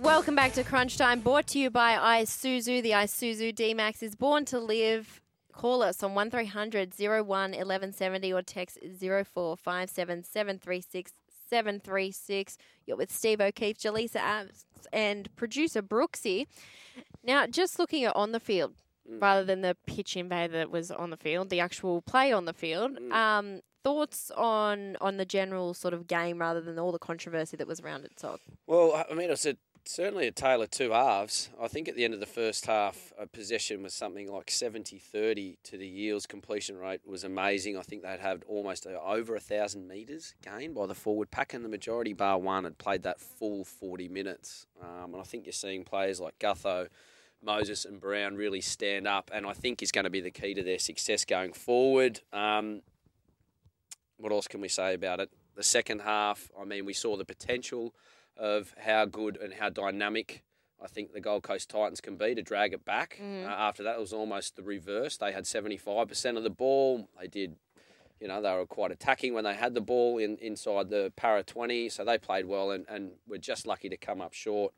[0.00, 2.82] Welcome back to Crunch Time, brought to you by Isuzu.
[2.82, 5.20] The Isuzu D-Max is born to live.
[5.52, 11.12] Call us on 1300 01 1170 or text 0457 736
[11.48, 12.58] 736.
[12.86, 16.48] You're with Steve O'Keefe, Jaleesa Abs, and producer Brooksy.
[17.24, 18.74] Now, just looking at on the field
[19.08, 22.52] rather than the pitch invader that was on the field, the actual play on the
[22.52, 22.98] field.
[23.12, 27.66] Um, thoughts on on the general sort of game rather than all the controversy that
[27.66, 28.40] was around it, Todd?
[28.66, 31.50] Well, I mean, it's a, certainly a tale of two halves.
[31.60, 34.98] I think at the end of the first half, a possession was something like 70
[34.98, 36.26] 30 to the Eels.
[36.26, 37.76] Completion rate was amazing.
[37.76, 41.62] I think they'd had almost over a thousand metres gained by the forward pack, and
[41.62, 44.66] the majority, bar one, had played that full 40 minutes.
[44.82, 46.88] Um, and I think you're seeing players like Gutho.
[47.44, 50.54] Moses and Brown really stand up, and I think is going to be the key
[50.54, 52.20] to their success going forward.
[52.32, 52.82] Um,
[54.16, 55.30] what else can we say about it?
[55.54, 57.94] The second half, I mean, we saw the potential
[58.36, 60.42] of how good and how dynamic
[60.82, 63.18] I think the Gold Coast Titans can be to drag it back.
[63.22, 63.46] Mm.
[63.46, 65.16] Uh, after that, it was almost the reverse.
[65.16, 67.08] They had 75% of the ball.
[67.18, 67.56] They did,
[68.20, 71.42] you know, they were quite attacking when they had the ball in, inside the Parra
[71.42, 74.74] 20, so they played well and, and were just lucky to come up short.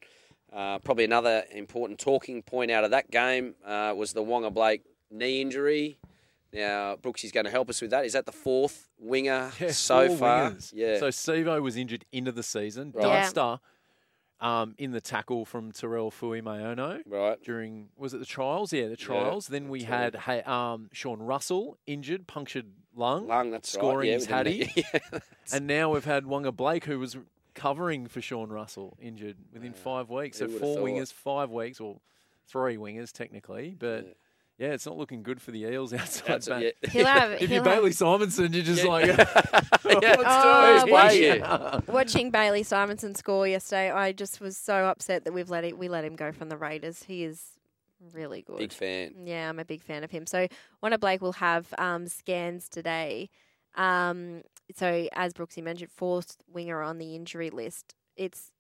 [0.53, 4.83] Uh, probably another important talking point out of that game uh, was the Waqa Blake
[5.11, 5.99] knee injury.
[6.53, 8.07] Now, Brooksy's going to help us with that.
[8.07, 10.51] Is that the fourth winger Yeah, so four far?
[10.51, 10.73] wingers.
[10.75, 10.99] Yeah.
[10.99, 12.93] So Sivo was injured into the season.
[12.95, 13.05] Right.
[13.07, 13.21] Yeah.
[13.23, 13.61] Dunster
[14.41, 17.03] um, in the tackle from Tyrell Fuimaono.
[17.07, 17.43] Right.
[17.43, 18.73] During was it the trials?
[18.73, 19.49] Yeah, the trials.
[19.49, 23.81] then we had hey, um, Sean Russell injured, punctured lung, Lung, that's right.
[23.81, 24.73] scoring Yeah, his we hattie.
[24.77, 25.19] yeah,
[25.53, 27.17] and now we've had Waqa Blake, who was
[27.57, 30.39] covering for Sean Russell, injured within five weeks.
[30.39, 30.85] who So four thought?
[30.85, 31.99] wingers, five weeks, or
[32.47, 34.17] three wingers technically, but.
[34.59, 36.63] Yeah, it's not looking good for the Eels outside That's it, back.
[36.63, 36.91] yeah.
[36.91, 38.89] He'll have- if he'll you're have- Bailey Simonson, you're just Yeah.
[38.91, 40.17] like, Yeah.
[40.17, 45.35] what's Oh, doing watching, watching Bailey Simonson score yesterday, I just was so upset that
[45.35, 47.03] we've let it, we let him go from the Raiders.
[47.03, 47.43] He is
[48.15, 48.57] really good.
[48.57, 49.13] Big fan.
[49.27, 50.25] Yeah, I'm a big fan of him.
[50.27, 50.49] So
[50.83, 53.29] Waqa Blake will have um, scans today.
[53.75, 54.41] Um,
[54.75, 57.95] so as Brooksy mentioned, fourth winger on the injury list.
[58.17, 58.51] It's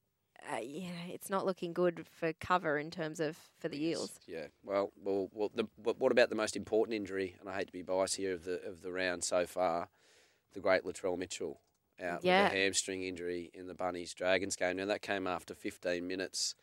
[0.53, 4.21] uh, yeah, it's not looking good for cover in terms of for the Eels.
[4.27, 4.47] Yeah.
[4.63, 7.35] Well, well, well the, but what about the most important injury?
[7.41, 9.89] And I hate to be biased here of the of the round so far,
[10.53, 11.61] the great Latrell Mitchell
[12.01, 12.45] out Yeah.
[12.45, 14.77] with a hamstring injury in the Bunnies Dragons game.
[14.77, 16.55] Now that came after 15 minutes.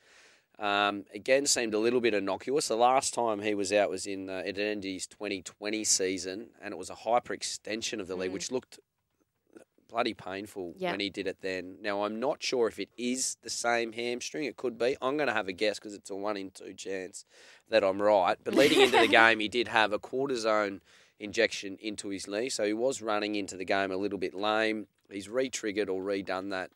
[0.59, 2.67] Um, again, seemed a little bit innocuous.
[2.67, 6.91] The last time he was out was in uh, Edendi's 2020 season, and it was
[6.91, 8.33] a hyperextension of the league, Mm.
[8.35, 8.79] which looked
[9.93, 10.89] bloody painful Yeah.
[10.91, 11.77] when he did it then.
[11.81, 14.45] Now, I'm not sure if it is the same hamstring.
[14.45, 14.97] It could be.
[15.03, 17.25] I'm going to have a guess because it's a one in two chance
[17.69, 18.37] that I'm right.
[18.43, 20.79] But leading into the game, he did have a cortisone
[21.19, 24.87] injection into his knee, so he was running into the game a little bit lame.
[25.11, 26.71] He's re-triggered or redone that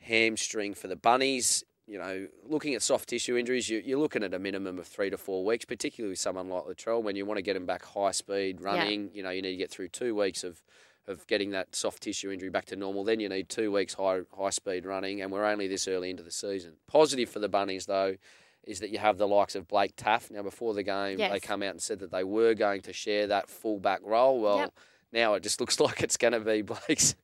[0.00, 1.62] hamstring for the bunnies.
[1.86, 5.10] You know, looking at soft tissue injuries, you, you're looking at a minimum of three
[5.10, 7.02] to four weeks, particularly with someone like Latrell.
[7.02, 9.56] When you want to get him back high speed running, you know, you need to
[9.56, 10.62] get through two weeks of
[11.08, 13.04] of getting that soft tissue injury back to normal.
[13.04, 16.22] Then you need two weeks high high speed running, and we're only this early into
[16.22, 16.72] the season.
[16.86, 18.16] Positive for the bunnies though
[18.64, 20.30] is that you have the likes of Blake Taaffe.
[20.30, 23.28] Now before the game, they come out and said that they were going to share
[23.28, 24.40] that fullback role.
[24.40, 24.74] Well, Yep.
[25.12, 27.14] now it just looks like it's going to be Blake's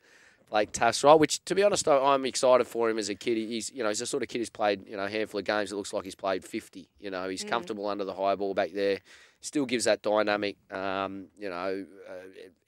[0.50, 1.18] Blake Taaffe's role.
[1.18, 3.36] Which, to be honest, I- I'm excited for him as a kid.
[3.38, 5.44] He's you know he's the sort of kid who's played you know a handful of
[5.46, 5.72] games.
[5.72, 6.88] It looks like he's played 50.
[7.00, 7.48] You know he's Mm.
[7.48, 9.00] comfortable under the high ball back there.
[9.44, 12.12] Still gives that dynamic, um, you know, uh,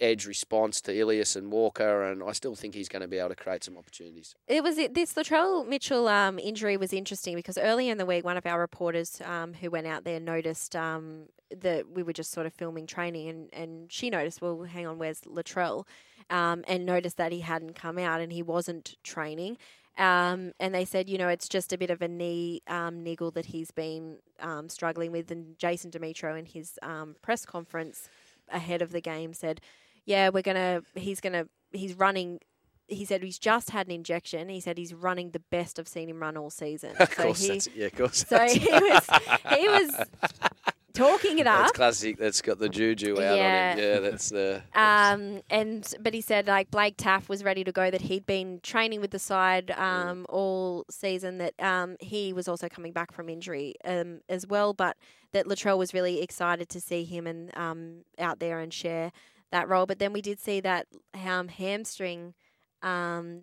[0.00, 3.28] edge response to Ilias and Walker, and I still think he's going to be able
[3.28, 4.34] to create some opportunities.
[4.48, 8.36] It was this Latrell Mitchell um, injury was interesting because earlier in the week, one
[8.36, 12.44] of our reporters um, who went out there noticed um, that we were just sort
[12.44, 15.86] of filming training, and, and she noticed, well, hang on, where's Latrell?
[16.28, 19.58] Um, and noticed that he hadn't come out and he wasn't training.
[19.96, 23.30] Um, and they said, you know, it's just a bit of a knee um, niggle
[23.32, 25.30] that he's been um, struggling with.
[25.30, 28.08] And Jason Demetriou in his um, press conference
[28.50, 29.60] ahead of the game said,
[30.04, 32.40] yeah, we're gonna, he's gonna, he's running.
[32.88, 34.50] He said he's just had an injection.
[34.50, 36.94] He said he's running the best I've seen him run all season.
[36.98, 38.26] Of So course, he- that's yeah, of course.
[38.28, 39.08] So he was,
[39.56, 39.94] he was
[40.94, 41.58] talking it up.
[41.60, 42.16] That's classic.
[42.18, 43.72] That's got the juju out Yeah.
[43.72, 43.84] on him.
[43.84, 44.62] Yeah, that's the.
[44.74, 47.90] Um, and but he said like Blake Taaffe was ready to go.
[47.90, 49.78] That he'd been training with the side Mm.
[49.78, 51.38] um, all season.
[51.38, 54.72] That um, he was also coming back from injury um, as well.
[54.72, 54.96] But
[55.32, 59.10] that Latrell was really excited to see him and um, out there and share
[59.50, 59.86] that role.
[59.86, 60.86] But then we did see that
[61.26, 62.34] um, hamstring
[62.82, 63.42] um,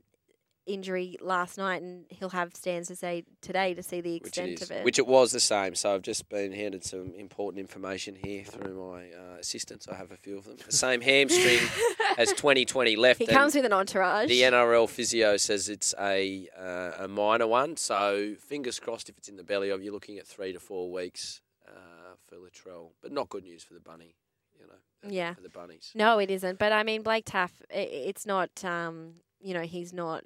[0.65, 4.63] injury last night, and he'll have stands to say today to see the extent is,
[4.63, 4.85] of it.
[4.85, 5.75] which it was the same.
[5.75, 9.87] So I've just been handed some important information here through my uh, assistants.
[9.87, 10.57] I have a few of them.
[10.65, 11.59] The same hamstring
[12.17, 13.19] as 2020 left.
[13.19, 14.29] he comes with an entourage.
[14.29, 17.77] The NRL physio says it's a uh, a minor one.
[17.77, 20.91] So fingers crossed if it's in the belly of you're looking at three to four
[20.91, 24.15] weeks uh, for Latrell, but not good news for the bunny.
[24.59, 25.33] You know, yeah.
[25.33, 25.91] for the bunnies.
[25.95, 26.59] No, it isn't.
[26.59, 28.63] But I mean, Blake Taaffe, it's not.
[28.63, 30.23] Um, you know, he's not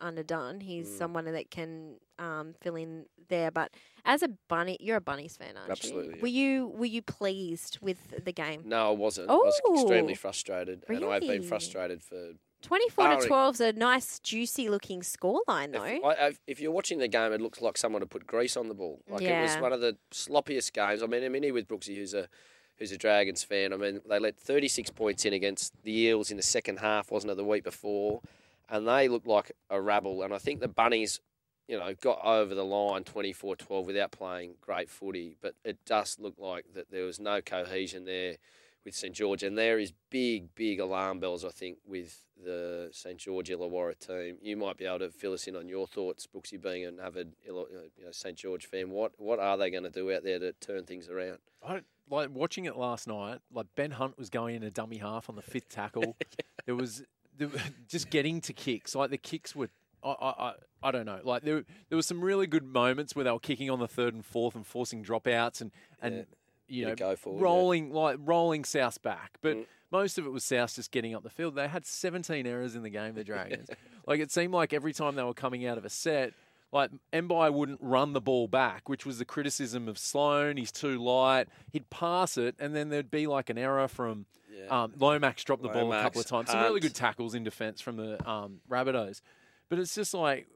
[0.00, 0.60] underdone.
[0.60, 0.98] He's Mm.
[0.98, 3.50] someone that can um, fill in there.
[3.50, 3.72] But
[4.04, 6.14] as a bunny, you're a bunnies fan, aren't Absolutely, you?
[6.16, 6.22] yeah.
[6.22, 8.62] Were you Were you pleased with the game?
[8.64, 9.30] No, I wasn't.
[9.30, 13.72] I was extremely Oh, frustrated, and I've been frustrated for Twenty-four to twelve is a
[13.72, 15.84] nice, juicy looking scoreline, though.
[15.84, 18.66] If, I, if you're watching the game, it looks like someone had put grease on
[18.66, 19.00] the ball.
[19.08, 21.00] Like it was one of the sloppiest games.
[21.00, 22.28] I mean, I'm in here with Brooksy, who's a
[22.76, 23.72] who's a Dragons fan.
[23.72, 27.30] I mean, they let 36 points in against the Eels in the second half, wasn't
[27.30, 28.22] it, the week before?
[28.68, 30.22] And they looked like a rabble.
[30.22, 31.20] And I think the Bunnies,
[31.66, 35.36] you know, got over the line 24-12 without playing great footy.
[35.40, 38.36] But it does look like that there was no cohesion there
[38.84, 41.44] with St George, and there is big, big alarm bells.
[41.44, 45.46] I think with the St George Illawarra team, you might be able to fill us
[45.46, 48.90] in on your thoughts, Brooksy, being an avid you know, St George fan.
[48.90, 51.38] What what are they going to do out there to turn things around?
[51.62, 53.40] I don't, like watching it last night.
[53.52, 56.16] Like Ben Hunt was going in a dummy half on the fifth tackle.
[56.66, 57.02] There was
[57.46, 57.58] were-
[57.88, 58.94] just getting to kicks.
[58.94, 59.70] Like the kicks were.
[60.02, 61.20] I, I, I- don't know.
[61.24, 64.14] Like there, there was some really good moments where they were kicking on the third
[64.14, 66.26] and fourth and forcing dropouts and and
[66.68, 67.44] you know go forward, yeah.
[67.44, 69.38] rolling like rolling South back.
[69.42, 69.66] But mm.
[69.90, 71.56] most of it was South just getting up the field.
[71.56, 73.14] They had 17 errors in the game.
[73.14, 73.68] The Dragons.
[74.06, 76.32] like it seemed like every time they were coming out of a set.
[76.70, 80.58] Like Mbye wouldn't run the ball back, which was the criticism of Sloan.
[80.58, 81.48] He's too light.
[81.72, 84.26] He'd pass it, and then there'd be like an error from
[84.68, 86.50] um, Lomax dropped the ball a couple of times.
[86.50, 89.20] Some really good tackles in defence from the um, Rabbitohs.
[89.68, 90.46] But it's just like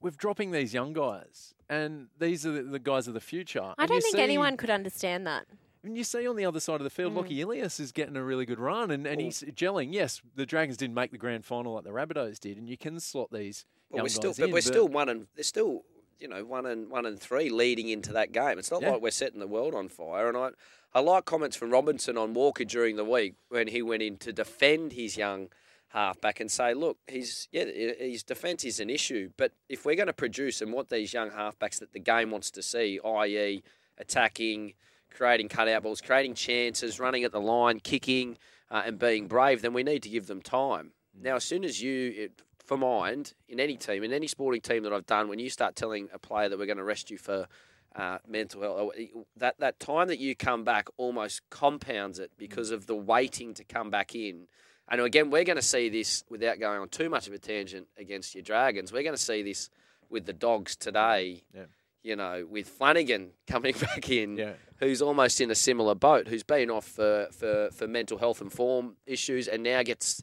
[0.00, 3.60] we're dropping these young guys, and these are the, the guys of the future.
[3.62, 5.46] I And don't think see- anyone could understand that.
[5.82, 7.16] and you see on the other side of the field, Mm.
[7.16, 9.88] Lockie Ilias is getting a really good run, and, and he's gelling.
[9.92, 13.00] Yes, the Dragons didn't make the grand final like the Rabbitohs did, and you can
[13.00, 15.84] slot these Well, young we're still, guys but in, we're still one and they're still,
[16.18, 18.58] you know, one and one and three leading into that game.
[18.58, 18.90] It's not Yeah.
[18.92, 20.28] like we're setting the world on fire.
[20.28, 20.50] And I,
[20.96, 24.32] I like comments from Robinson on Walker during the week when he went in to
[24.32, 25.48] defend his young
[25.88, 30.06] halfback and say, look, he's yeah, his defence is an issue, but if we're going
[30.06, 33.64] to produce and what these young halfbacks that the game wants to see, i.e.,
[33.98, 34.74] attacking,
[35.10, 38.38] creating cutout balls, creating chances, running at the line, kicking,
[38.70, 40.92] uh, and being brave, then we need to give them time.
[41.20, 44.84] Now, as soon as you, it, for mind, in any team, in any sporting team
[44.84, 47.18] that I've done, when you start telling a player that we're going to rest you
[47.18, 47.48] for
[47.94, 48.92] uh, mental health,
[49.36, 53.64] that, that time that you come back almost compounds it because of the waiting to
[53.64, 54.46] come back in.
[54.88, 57.86] And again, we're going to see this without going on too much of a tangent
[57.98, 58.92] against your Dragons.
[58.92, 59.70] We're going to see this
[60.10, 61.44] with the Dogs today.
[61.54, 61.64] Yeah.
[62.02, 64.36] You know, with Flanagan coming back in,
[64.76, 68.52] who's almost in a similar boat, who's been off for, for, for mental health and
[68.52, 70.22] form issues, and now gets,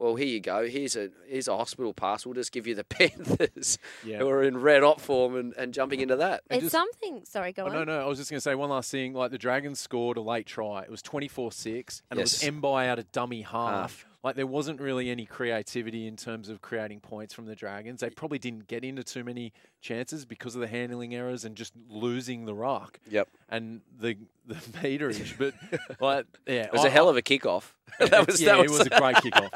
[0.00, 0.66] well, here you go.
[0.66, 2.24] Here's a here's a hospital pass.
[2.24, 4.18] We'll just give you the Panthers, Yeah.
[4.18, 6.42] who are in red hot form, and, and jumping into that.
[6.50, 7.22] It's something.
[7.24, 7.72] Sorry, go Oh, on.
[7.72, 8.00] no, no.
[8.02, 9.12] I was just going to say one last thing.
[9.12, 10.82] Like the Dragons scored a late try.
[10.82, 12.42] It was 24 6, and Yes.
[12.42, 13.52] it was Mbye out of dummy half.
[13.52, 14.06] Half.
[14.22, 18.00] Like there wasn't really any creativity in terms of creating points from the Dragons.
[18.00, 21.72] They probably didn't get into too many chances because of the handling errors and just
[21.88, 23.00] losing the rock.
[23.08, 23.28] Yep.
[23.48, 25.54] And the the meterage, but
[26.00, 27.72] like yeah, It was a hell of a kickoff.
[27.98, 29.50] that was yeah, that it was a great kickoff.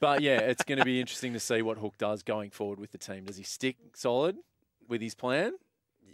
[0.00, 2.92] But yeah, it's going to be interesting to see what Hook does going forward with
[2.92, 3.24] the team.
[3.24, 4.36] Does he stick solid
[4.88, 5.52] with his plan?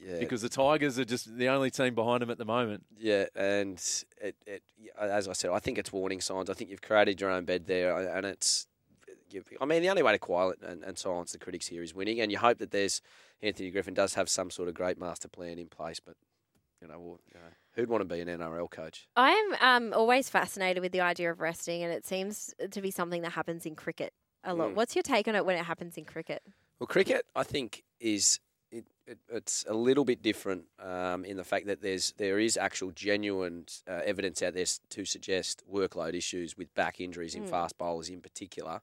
[0.04, 0.18] Yeah.
[0.18, 2.84] Because the Tigers are just the only team behind him at the moment.
[2.98, 3.82] Yeah, and
[4.20, 4.62] it, it,
[4.98, 6.50] as I said, I think it's warning signs.
[6.50, 8.66] I think you've created your own bed there, and it's.
[9.60, 12.20] I mean, the only way to quiet and, and silence the critics here is winning,
[12.20, 13.00] and you hope that there's
[13.42, 15.98] Anthony Griffin does have some sort of great master plan in place.
[15.98, 16.14] But
[16.80, 19.06] you know, well, you know who'd want to be an NRL coach?
[19.16, 22.90] I am um, always fascinated with the idea of resting, and it seems to be
[22.90, 24.12] something that happens in cricket
[24.44, 24.70] a lot.
[24.70, 24.74] Mm.
[24.74, 26.42] What's your take on it when it happens in cricket?
[26.78, 31.44] Well, cricket, I think, is it, it, it's a little bit different um, in the
[31.44, 36.56] fact that there's there is actual genuine uh, evidence out there to suggest workload issues
[36.56, 37.50] with back injuries in Mm.
[37.50, 38.80] fast bowlers in particular,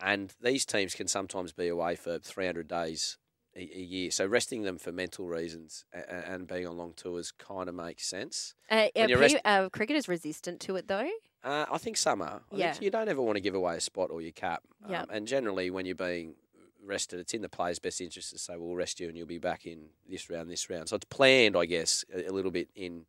[0.00, 3.18] and these teams can sometimes be away for 300 days
[3.56, 4.10] a, a year.
[4.10, 8.06] So resting them for mental reasons and, and being on long tours kind of makes
[8.06, 8.54] sense.
[8.70, 11.08] Uh, uh, rest- uh, cricket is resistant to it, though.
[11.44, 12.42] uh, I think some are.
[12.52, 12.74] I Yeah.
[12.80, 14.62] you don't ever want to give away a spot or your cap.
[14.84, 15.08] Um, Yep.
[15.12, 16.34] and generally, when you're being
[16.82, 19.38] rested, it's in the player's best interest to say, "We'll rest you, and you'll be
[19.38, 22.68] back in this round, this round." So it's planned, I guess, a, a little bit
[22.74, 23.04] in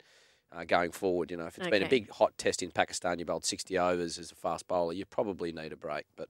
[0.52, 1.32] uh, going forward.
[1.32, 4.18] You know, if it's been a big hot test in Pakistan, you bowled 60 overs
[4.18, 6.06] as a fast bowler, you probably need a break.
[6.18, 6.28] But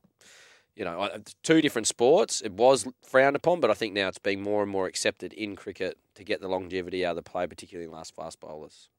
[0.76, 1.09] you know,
[1.43, 2.41] two different sports.
[2.41, 5.55] It was frowned upon, but I think now it's being more and more accepted in
[5.55, 8.89] cricket to get the longevity out of the play, particularly in last fast bowlers.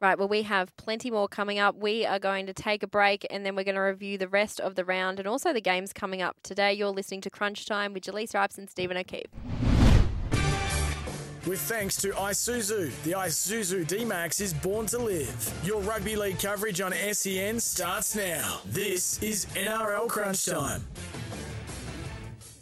[0.00, 1.76] Right, well, we have plenty more coming up.
[1.76, 4.58] We are going to take a break and then we're going to review the rest
[4.58, 6.72] of the round and also the games coming up today.
[6.72, 9.30] You're listening to Crunch Time with Jaleesa Apps and Stephen O'Keefe.
[11.44, 15.52] With thanks to Isuzu, the Isuzu D-Max is born to live.
[15.64, 18.60] Your rugby league coverage on SEN starts now.
[18.64, 20.86] This is NRL Crunch Time.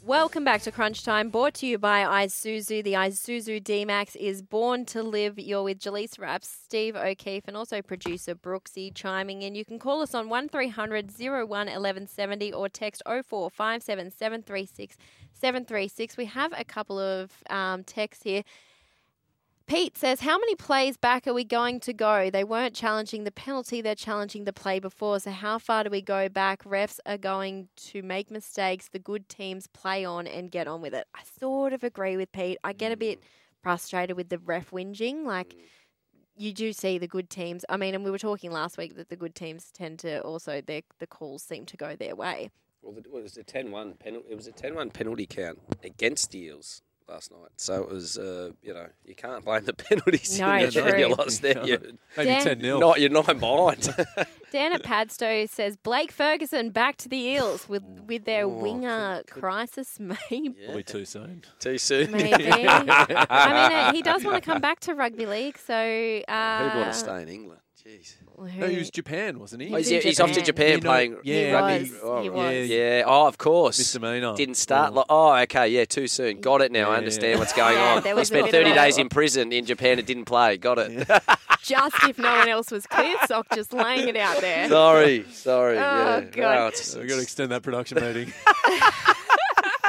[0.03, 2.83] Welcome back to Crunch Time, brought to you by Isuzu.
[2.83, 5.39] The Isuzu D-Max is born to live.
[5.39, 9.55] You're with Jaleesa Apps, Steve O'Keefe, and also producer Brooksy chiming in.
[9.55, 14.97] You can call us on 1300 01 1170 or text 0457 736
[15.35, 16.17] 736.
[16.17, 18.43] We have a couple of um, texts here.
[19.71, 22.29] Pete says, How many plays back are we going to go?
[22.29, 25.21] They weren't challenging the penalty, they're challenging the play before.
[25.21, 26.65] So, how far do we go back?
[26.65, 30.93] Refs are going to make mistakes the good teams play on and get on with
[30.93, 31.07] it.
[31.15, 32.59] I sort of agree with Pete.
[32.65, 33.25] I get a bit mm.
[33.63, 35.25] frustrated with the ref whinging.
[35.25, 35.61] Like, mm.
[36.37, 37.65] you do see the good teams.
[37.69, 40.61] I mean, and we were talking last week that the good teams tend to also,
[40.61, 42.51] their, the calls seem to go their way.
[42.83, 44.27] Well, it was a 10-1 penalty.
[44.31, 47.51] It was a 10-1 penalty count against the Eels last night.
[47.57, 50.39] So it was, uh, you know, you can't blame the penalties.
[50.39, 50.99] No, you, true.
[50.99, 51.65] you lost there.
[51.65, 52.81] You, Maybe Dan- 10-0.
[52.81, 53.95] Not, you're not behind.
[54.53, 59.99] Dan at Padstow says Blake Ferguson back to the Eels with with their winger crisis.
[60.31, 60.51] Maybe.
[60.65, 61.45] Probably too soon.
[61.61, 62.11] Too soon.
[62.11, 62.49] Maybe.
[62.49, 66.81] I mean, uh, he does want to come back to rugby league, so uh, Who'd
[66.81, 67.61] want to stay in England?
[67.87, 68.15] Jeez.
[68.59, 69.73] No, he was Japan, wasn't he?
[69.73, 71.91] Oh, he's, he's off to Japan Yeah, no, playing yeah, rugby.
[71.91, 72.61] was, Oh, he right.
[72.61, 72.69] was.
[72.69, 73.03] Yeah.
[73.07, 73.79] Oh, of course.
[73.79, 74.35] Misdemeanor.
[74.37, 74.93] Didn't start.
[74.93, 75.69] Like, oh, okay.
[75.69, 76.41] Yeah, too soon.
[76.41, 76.89] Got it now.
[76.89, 76.99] I Yeah.
[76.99, 78.03] understand what's going Yeah, on.
[78.03, 80.07] there He was a spent bit of 30 a- days in prison in Japan and
[80.07, 80.57] didn't play.
[80.59, 81.09] Got it.
[81.63, 84.69] just if no one else was clear, sock just laying it out there.
[84.69, 85.25] sorry.
[85.31, 85.77] Sorry.
[85.79, 86.21] Oh, yeah.
[86.21, 86.43] God.
[86.57, 88.33] Wow, it's, We've got to extend that production meeting.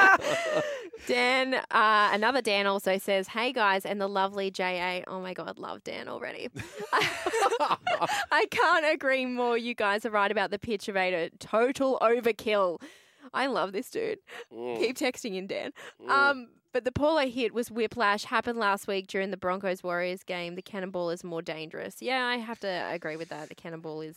[1.08, 5.04] Dan, uh, another Dan also says, "Hey guys," and the lovely JA.
[5.08, 6.50] Oh my God, love Dan already.
[8.32, 9.58] I can't agree more.
[9.58, 11.30] You guys are right about the pitch evader.
[11.40, 12.82] Total overkill.
[13.34, 14.20] I love this dude.
[14.54, 14.78] Mm.
[14.78, 15.72] Keep texting in, Dan.
[16.10, 18.26] Um, but the Paulo hit was whiplash.
[18.26, 20.56] Happened last week during the Broncos Warriors game.
[20.56, 22.02] The cannonball is more dangerous.
[22.02, 23.50] Yeah, I have to agree with that.
[23.50, 24.16] The cannonball is.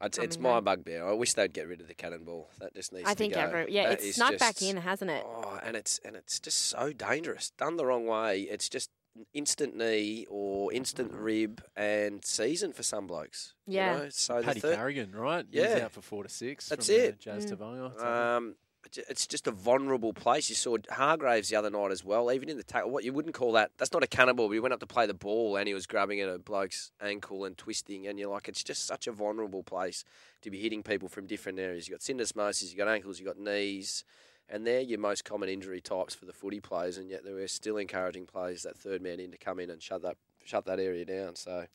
[0.00, 0.78] It's, it's my back.
[0.84, 1.06] bugbear.
[1.08, 2.50] I wish they'd get rid of the cannonball.
[2.60, 3.10] That just needs to go.
[3.10, 3.40] I to think go.
[3.40, 5.24] every yeah, That it's is snuck back in, hasn't it?
[5.26, 7.50] Oh, and it's and it's just so dangerous.
[7.58, 8.90] Done the wrong way, it's just
[9.34, 13.52] instant knee or instant rib and season for some blokes.
[13.66, 13.96] you Yeah.
[13.96, 14.08] know?
[14.10, 15.44] So Paddy the Carrigan, right?
[15.50, 15.74] Yeah.
[15.74, 16.68] He's out for four to six.
[16.68, 17.18] That's from the it.
[17.18, 17.56] Jazz Mm.
[17.56, 18.00] Tevaga.
[18.36, 18.54] Um,
[18.84, 20.48] it's- just a vulnerable place.
[20.48, 22.32] You saw Hargraves the other night as well.
[22.32, 23.70] Even in the tackle, what you wouldn't call that.
[23.76, 24.48] That's not a cannonball.
[24.48, 26.90] But he went up to play the ball and he was grabbing at a bloke's
[27.00, 28.06] ankle and twisting.
[28.06, 30.04] And you're like, it's just such a vulnerable place
[30.42, 31.88] to be hitting people from different areas.
[31.88, 34.04] You have got syndesmosis, you have got ankles, you have got knees,
[34.48, 36.96] and they're your most common injury types for the footy players.
[36.96, 40.02] And yet we're still encouraging players that third man in to come in and shut
[40.02, 41.36] that shut that area down.
[41.36, 41.66] So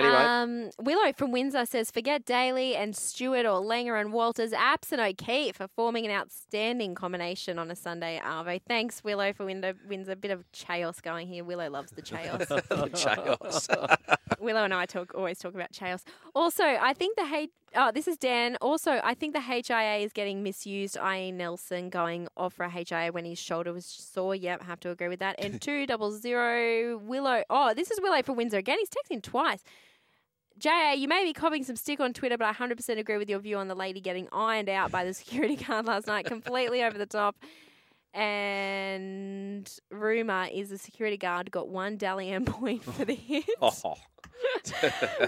[0.00, 0.14] anyway.
[0.14, 4.52] Um, Willow from Windsor says, forget Daley and Stuart or Langer and Walters.
[4.52, 8.60] Apps and O'Keefe are forming an outstanding combination on a Sunday Arvo.
[8.66, 9.74] Thanks, Willow, for Windsor.
[9.88, 10.12] Windsor.
[10.12, 11.44] A bit of chaos going here.
[11.44, 12.38] Willow loves the chaos.
[12.48, 13.68] the chaos.
[14.40, 16.04] Willow and I talk always talk about chaos.
[16.34, 17.50] Also, I think the H.
[17.76, 18.56] Oh, this is Dan.
[18.60, 20.98] Also, I think the HIA is getting misused.
[20.98, 21.30] I.E.
[21.30, 24.34] Nelson going off for a HIA when his shoulder was sore.
[24.34, 25.36] Yep, have to agree with that.
[25.38, 27.44] And two double zero Willow.
[27.48, 28.78] Oh, this is Willow for Windsor again.
[28.78, 29.62] He's texting twice.
[30.60, 33.38] JA, you may be copping some stick on Twitter, but I 100% agree with your
[33.38, 36.26] view on the lady getting ironed out by the security guard last night.
[36.26, 37.34] Completely over the top.
[38.12, 43.44] And rumour is the security guard got one Dally M point for the hit.
[43.62, 43.94] oh.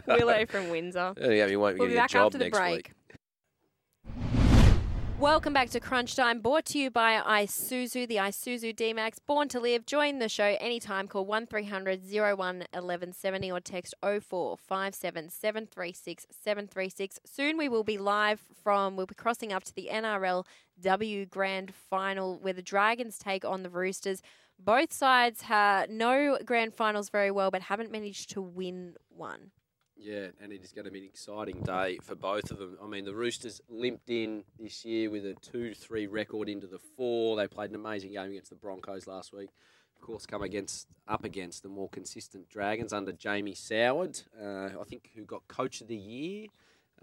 [0.06, 1.14] Willow from Windsor.
[1.18, 2.76] Yeah, you won't We'll get be a back job after the next break.
[2.76, 2.92] week.
[5.22, 7.12] Welcome back to Crunch Time, brought to you by
[7.44, 9.86] Isuzu, the Isuzu D-Max, born to live.
[9.86, 11.06] Join the show anytime.
[11.06, 17.20] Call 1300 01 1170 or text 0457 736 736.
[17.24, 20.44] Soon we will be live from, we'll be crossing up to the NRL
[20.80, 24.22] W Grand Final where the Dragons take on the Roosters.
[24.58, 29.52] Both sides ha know grand finals very well, but haven't managed to win one.
[30.02, 32.76] Yeah, and it is going to be an exciting day for both of them.
[32.82, 36.80] I mean, the Roosters limped in this year with a 2 3 record into the
[36.96, 37.36] four.
[37.36, 39.50] They played an amazing game against the Broncos last week.
[39.94, 44.84] Of course, come against up against the more consistent Dragons under Jamie Soward, uh, I
[44.88, 46.48] think, who got Coach of the Year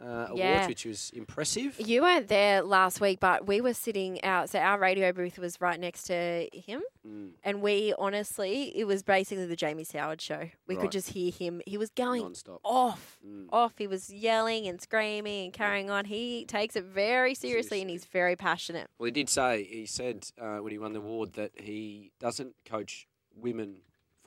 [0.02, 0.54] uh, Yeah.
[0.54, 1.80] awards, which was impressive.
[1.80, 4.50] You weren't there last week, but we were sitting out.
[4.50, 7.32] So our radio booth was right next to him, Mm.
[7.44, 10.50] and we honestly, it was basically the Jamie Soward show.
[10.68, 10.82] We Right.
[10.82, 11.62] could just hear him.
[11.66, 12.62] He was going Non-stop.
[12.64, 13.48] off, Mm.
[13.52, 13.74] off.
[13.78, 16.06] He was yelling and screaming and carrying on.
[16.06, 18.90] He takes it very seriously, and he's very passionate.
[18.98, 22.56] Well, he did say he said uh, when he won the award that he doesn't
[22.66, 23.82] coach women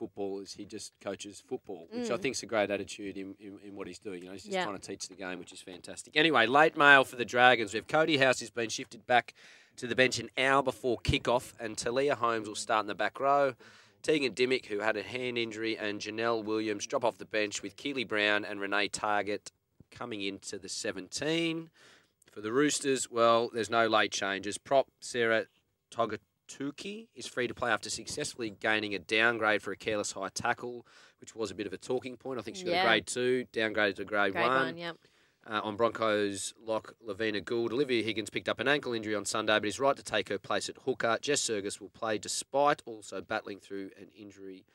[0.07, 2.21] footballers; he just coaches football, which I Mm.
[2.21, 4.21] think is a great attitude in, in, in what he's doing.
[4.21, 4.65] You know, he's just Yeah.
[4.65, 6.17] trying to teach the game, which is fantastic.
[6.17, 7.73] Anyway, late mail for the Dragons.
[7.73, 9.33] We have Cody House has been shifted back
[9.77, 13.19] to the bench an hour before kickoff, and Talia Holmes will start in the back
[13.19, 13.55] row.
[14.01, 17.77] Tegan Dimmick, who had a hand injury, and Janelle Williams drop off the bench with
[17.77, 19.51] Keely Brown and Renee Targett
[19.91, 21.69] coming into the 17.
[22.31, 24.57] For the Roosters, well, there's no late changes.
[24.57, 25.45] Prop Sarah
[26.53, 30.85] Togatuki is free to play after successfully gaining a downgrade for a careless high tackle,
[31.19, 32.39] which was a bit of a talking point.
[32.39, 32.83] I think she got Yeah.
[32.83, 34.97] a grade two, downgraded to grade, Grade one, yep.
[35.45, 37.73] Uh, on Broncos lock Lavinia Gould.
[37.73, 40.37] Olivia Higgins picked up an ankle injury on Sunday, but is right to take her
[40.39, 41.17] place at hooker.
[41.21, 44.65] Jess Sergis will play despite also battling through an injury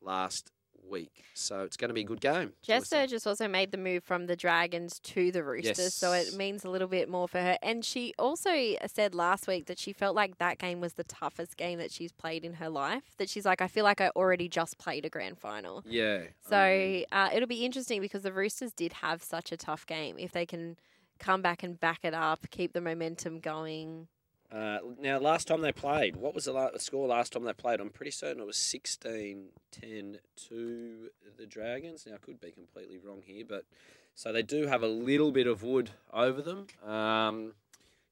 [0.00, 0.50] last
[0.88, 1.24] week.
[1.34, 2.52] So it's going to be a good game.
[2.62, 6.64] Jess Sergis also made the move from the Dragons to the Roosters, so it means
[6.64, 7.58] a little bit more for her.
[7.62, 8.50] And she also
[8.86, 12.12] said last week that she felt like that game was the toughest game that she's
[12.12, 13.02] played in her life.
[13.18, 15.82] That she's like, I feel like I already just played a grand final.
[15.86, 16.22] Yeah.
[16.48, 20.16] So uh, it'll be interesting because the Roosters did have such a tough game.
[20.18, 20.76] If they can
[21.18, 24.08] come back and back it up, keep the momentum going.
[24.52, 27.80] Uh, now, last time they played, what was the la- score last time they played?
[27.80, 30.18] I'm pretty certain it was 16 10
[30.48, 32.06] to the Dragons.
[32.06, 33.64] Now, I could be completely wrong here, but
[34.14, 36.66] so they do have a little bit of wood over them.
[36.86, 37.52] Um,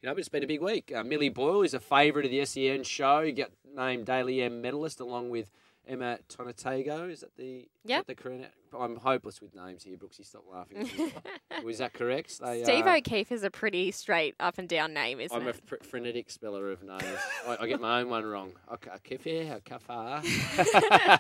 [0.03, 0.93] you know, it's been a big week.
[0.95, 3.20] Uh, Millie Boyle is a favourite of the SEN show.
[3.20, 5.51] You get named Dally M medalist along with
[5.87, 7.09] Emma Tonegato.
[7.09, 8.03] Is that the Yeah.
[8.07, 8.55] the correct?
[8.78, 10.24] I'm hopeless with names here, Brooksy.
[10.24, 10.89] Stop laughing.
[11.64, 12.41] Was that correct?
[12.41, 15.41] They, Steve uh, O'Keefe is a pretty straight up and down name, isn't it?
[15.41, 17.05] I'm a fr- frenetic speller of names.
[17.47, 18.53] I, I get my own one wrong.
[18.72, 20.22] Okay, Kefe, Kafa.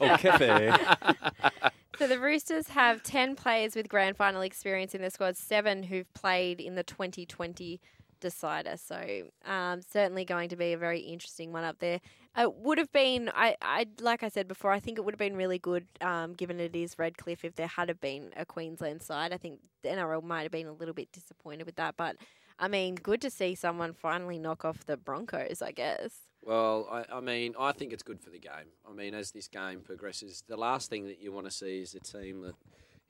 [0.00, 1.72] Oh, Kefe.
[1.96, 6.12] So the Roosters have 10 players with grand final experience in their squad, seven who've
[6.12, 7.80] played in the 2020
[8.18, 8.76] decider.
[8.76, 12.00] So um, certainly going to be a very interesting one up there.
[12.36, 15.18] It would have been, I, I like I said before, I think it would have
[15.18, 19.02] been really good, um, given it is Redcliffe, if there had have been a Queensland
[19.02, 19.32] side.
[19.32, 22.16] I think the NRL might have been a little bit disappointed with that, but
[22.58, 26.12] I mean, good to see someone finally knock off the Broncos, I guess.
[26.42, 28.70] Well, I, I mean, I think it's good for the game.
[28.88, 31.94] I mean, as this game progresses, the last thing that you want to see is
[31.94, 32.54] a team that,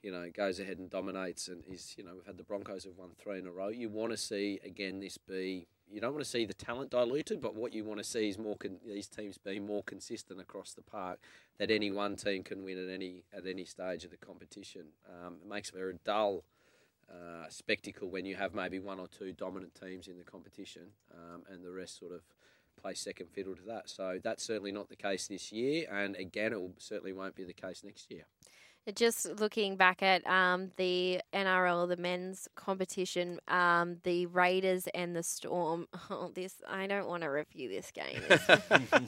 [0.05, 2.99] you know, goes ahead and dominates and is, you know, we've had the Broncos have
[2.99, 3.69] won three in a row.
[3.69, 7.41] You want to see, again, this be, you don't want to see the talent diluted,
[7.41, 10.75] but what you want to see is more, con- these teams being more consistent across
[10.75, 11.21] the park,
[11.57, 14.83] that any one team can win at any, at any stage of the competition.
[15.09, 16.45] Um, it makes for a very dull,
[17.11, 20.83] uh, spectacle when you have maybe one or two dominant teams in the competition
[21.15, 22.21] um, and the rest sort of
[22.81, 23.89] play second fiddle to that.
[23.89, 27.45] So that's certainly not the case this year, and again, it will, certainly won't be
[27.45, 28.25] the case next year.
[28.95, 35.23] Just looking back at um, the NRL, the men's competition, um, the Raiders and the
[35.23, 35.87] Storm.
[36.11, 38.21] Oh, this I don't want to review this game.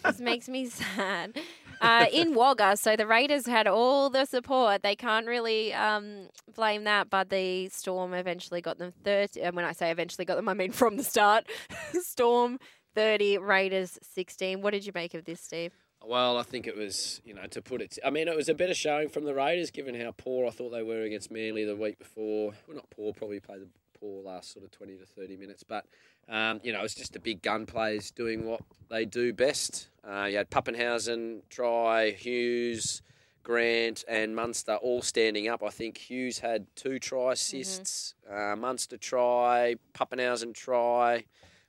[0.02, 1.38] This makes me sad.
[1.80, 4.82] Uh, in Wagga, so the Raiders had all the support.
[4.82, 9.42] They can't really um, blame that, but the Storm eventually got them thirty.
[9.42, 11.44] And when I say eventually got them, I mean from the start.
[11.92, 12.58] Storm
[12.94, 14.62] thirty, Raiders sixteen.
[14.62, 15.72] What did you make of this, Steve?
[16.04, 17.98] Well, I think it was, you know, to put it.
[18.04, 20.70] I mean, it was a better showing from the Raiders, given how poor I thought
[20.70, 22.52] they were against Manly the week before.
[22.66, 23.68] Well, not poor, probably played the
[23.98, 25.84] poor last sort of twenty to thirty minutes, but
[26.28, 29.88] um, you know, it's just the big gun players doing what they do best.
[30.08, 33.02] Uh, you had Papenhuyzen, Try, Hughes,
[33.42, 35.62] Grant, and Munster all standing up.
[35.62, 41.24] I think Hughes had two try assists, uh, Munster try, Papenhuyzen try.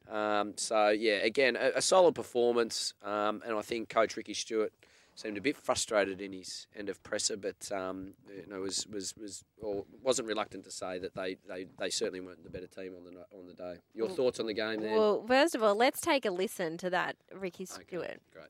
[0.09, 4.71] Um, so yeah, again, a, a solid performance, um, and I think Coach Ricky Stuart
[5.15, 9.13] seemed a bit frustrated in his end of presser, but um, you know was was
[9.17, 12.93] was or wasn't reluctant to say that they, they, they certainly weren't the better team
[12.95, 13.75] on the on the day.
[13.93, 14.95] Your Well- thoughts on the game then?
[14.95, 18.21] Well, first of all, let's take a listen to that, Ricky Stuart.
[18.31, 18.47] Great.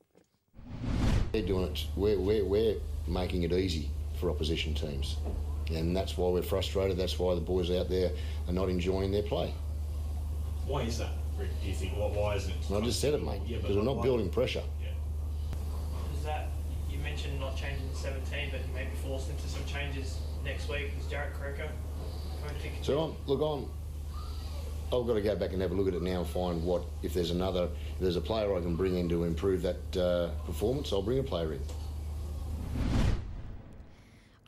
[1.32, 1.86] They're doing it.
[1.96, 2.76] We're, we're, we're
[3.08, 3.90] making it easy
[4.20, 5.18] for opposition teams.
[5.70, 6.98] And that's why we're frustrated.
[6.98, 8.12] That's why the boys out there
[8.48, 9.54] are not enjoying their play.
[10.66, 11.94] Why is that, Rick, do you think?
[11.96, 12.72] Why, why isn't it?
[12.74, 14.64] I just said it, mate, Yeah, but because we're not why- building pressure.
[16.18, 16.48] Is that
[16.90, 20.68] you mentioned not changing the 17, but you may be forced into some changes next
[20.70, 20.92] week?
[21.00, 21.70] Is Jarrod Croker
[22.42, 22.84] going to continue?
[22.84, 23.70] So I'm, look, I'm,
[24.88, 26.84] I've got to go back and have a look at it now and find what,
[27.04, 30.30] if there's another, if there's a player I can bring in to improve that uh,
[30.46, 31.62] performance, I'll bring a player in.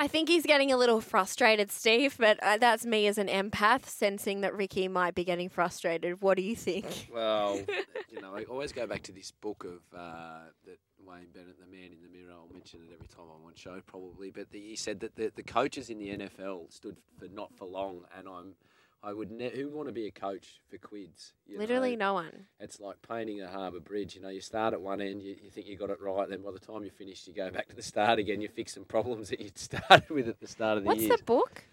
[0.02, 3.86] I think he's getting a little frustrated, Steve, but uh, that's me as an empath
[3.86, 6.22] sensing that Ricky might be getting frustrated.
[6.22, 7.10] What do you think?
[7.14, 7.60] Well,
[8.10, 11.66] you know, I always go back to this book of uh, that Wayne Bennett, the
[11.66, 12.32] man in the mirror.
[12.34, 14.32] I'll mention it every time I'm on show, probably.
[14.32, 17.66] But the, he said that the, the coaches in the NFL stood for not for
[17.66, 18.56] long, and I'm.
[19.02, 21.32] I would ne- who would want to be a coach for quids?
[21.48, 22.08] you Literally know?
[22.08, 22.46] no one.
[22.60, 24.16] It's like painting a harbour bridge.
[24.16, 26.42] You know, you start at one end, you, you think you got it right, then
[26.42, 28.42] by the time you're finished, you go back to the start again.
[28.42, 31.10] You fix some problems that you'd started with at the start of the What's year.
[31.12, 31.64] What's the book?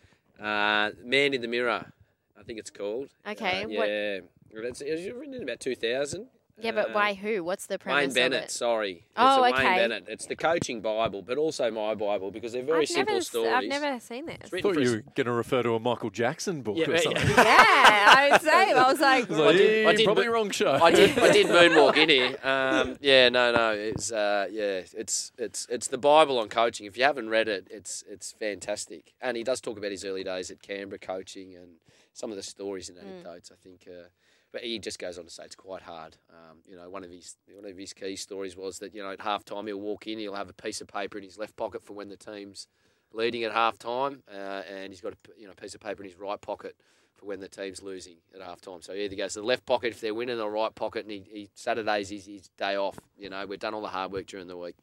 [0.41, 1.93] Uh, Man in the Mirror,
[2.39, 3.09] I think it's called.
[3.27, 4.19] Okay, Uh, what- yeah.
[4.59, 6.29] It's, it was written in about 2000.
[6.59, 7.45] Yeah, but Uh, why who?
[7.45, 8.51] What's the premise Wayne Bennett, of it?
[8.51, 8.91] sorry.
[8.93, 9.65] It's Oh, a okay.
[9.65, 10.05] Wayne Bennett.
[10.09, 13.53] It's the coaching Bible, but also my Bible because they're very I've simple never, stories.
[13.53, 14.39] I've never seen this.
[14.55, 17.23] I thought you were going to refer to a Michael Jackson book Yeah, or something.
[17.37, 18.73] Yeah, I would say.
[18.73, 20.73] I was like, I was like, I did- I "Eh, did probably wrong show.
[20.73, 21.19] I did.
[21.19, 22.39] I did moonwalk in here.
[22.43, 23.73] Um, yeah, no, no.
[23.73, 26.87] It's uh, yeah, it's it's it's the Bible on coaching.
[26.87, 29.13] If you haven't read it, it's it's fantastic.
[29.21, 31.77] And he does talk about his early days at Canberra coaching and
[32.15, 33.03] some of the stories and Mm.
[33.03, 33.53] anecdotes.
[33.53, 33.87] I think.
[33.87, 34.09] Uh,
[34.57, 36.17] but he just goes on to say it's quite hard.
[36.31, 39.11] Um, you know, one of his one of his key stories was that you know
[39.11, 41.57] at half time he'll walk in, he'll have a piece of paper in his left
[41.57, 42.67] pocket for when the team's
[43.13, 46.09] leading at half time, uh, and he's got a you know piece of paper in
[46.09, 46.75] his right pocket
[47.17, 48.81] for when the team's losing at half time.
[48.81, 51.11] So he either goes to the left pocket if they're winning, or right pocket, and
[51.11, 52.99] he, he Saturday's his, his day off.
[53.19, 54.77] You know, we've done all the hard work during the week.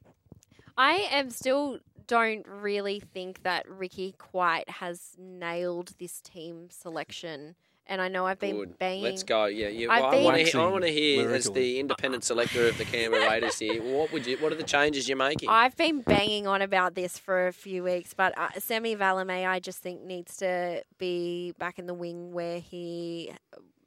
[0.78, 7.56] I am still don't really think that Ricky quite has nailed this team selection.
[7.86, 8.78] And I know I've been Good.
[8.78, 9.02] banging.
[9.02, 9.44] Let's go.
[9.44, 9.88] Yeah, yeah.
[9.90, 10.44] I've Well, I want to.
[10.44, 13.82] hear I want to hear as the independent selector of the Canberra Raiders here.
[13.82, 14.38] What would you?
[14.38, 15.50] What are the changes you're making?
[15.50, 19.60] I've been banging on about this for a few weeks, but uh, Semi Valemei, I
[19.60, 23.32] just think needs to be back in the wing where he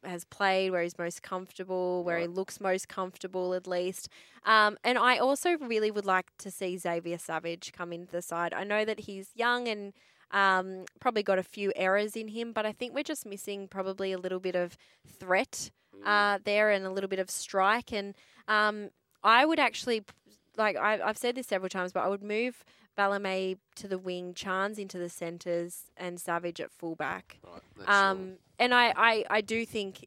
[0.03, 4.09] has played, where he's most comfortable, where he looks most comfortable at least.
[4.45, 8.53] Um, and I also really would like to see Xavier Savage come into the side.
[8.53, 9.93] I know that he's young and
[10.31, 14.11] um, probably got a few errors in him, but I think we're just missing probably
[14.11, 14.77] a little bit of
[15.19, 15.71] threat
[16.05, 17.91] uh, there and a little bit of strike.
[17.91, 18.13] And
[18.47, 18.89] um,
[19.23, 20.03] I would actually,
[20.57, 22.63] like I, I've said this several times, but I would move
[22.97, 27.39] Valemei to the wing, Chance into the centres, and Savage at fullback.
[27.43, 30.05] Right, Um, and I, I, I do think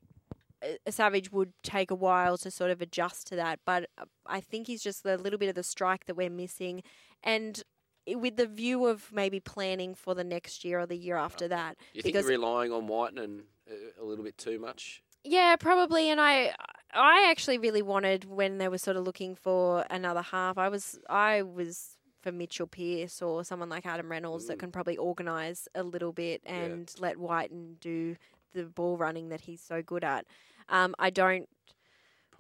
[0.63, 4.41] uh, Savage would take a while to sort of adjust to that, but uh, I
[4.41, 6.83] think he's just a little bit of the strike that we're missing,
[7.23, 7.63] and
[8.07, 11.77] with the view of maybe planning for the next year or the year after that.
[11.93, 15.03] you think you're relying on Wighton and uh, a little bit too much?
[15.25, 16.09] Yeah, probably.
[16.09, 16.55] And I,
[16.95, 20.57] I actually really wanted when they were sort of looking for another half.
[20.57, 24.97] I was, I was for Mitchell Pearce or someone like Adam Reynolds that can probably
[24.97, 28.17] organise a little bit and let Wighton do
[28.53, 30.27] the ball running that he's so good at.
[30.69, 31.49] Um, I don't.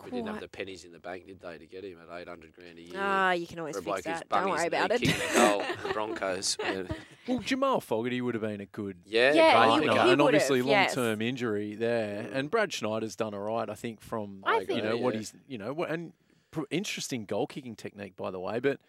[0.03, 2.29] Probably didn't have the pennies in the bank, did they, to get him at eight
[2.29, 2.93] hundred grand a year?
[2.97, 4.29] Ah, you can always for a fix bloke who's that.
[4.29, 5.03] Don't worry about it.
[5.35, 6.57] goal, the Broncos.
[6.61, 6.83] Yeah.
[7.29, 10.07] Well, Jamal Fogarty would have been a good Yeah, Yeah, great he- pickup.
[10.07, 10.95] he and obviously have, long yes.
[10.95, 12.29] term injury there.
[12.33, 15.33] And Brad Schneider's done all right, I think, from I you think- know what he's
[15.49, 16.13] you know what- and
[16.51, 18.59] pr- interesting goal kicking technique by the way.
[18.61, 18.81] But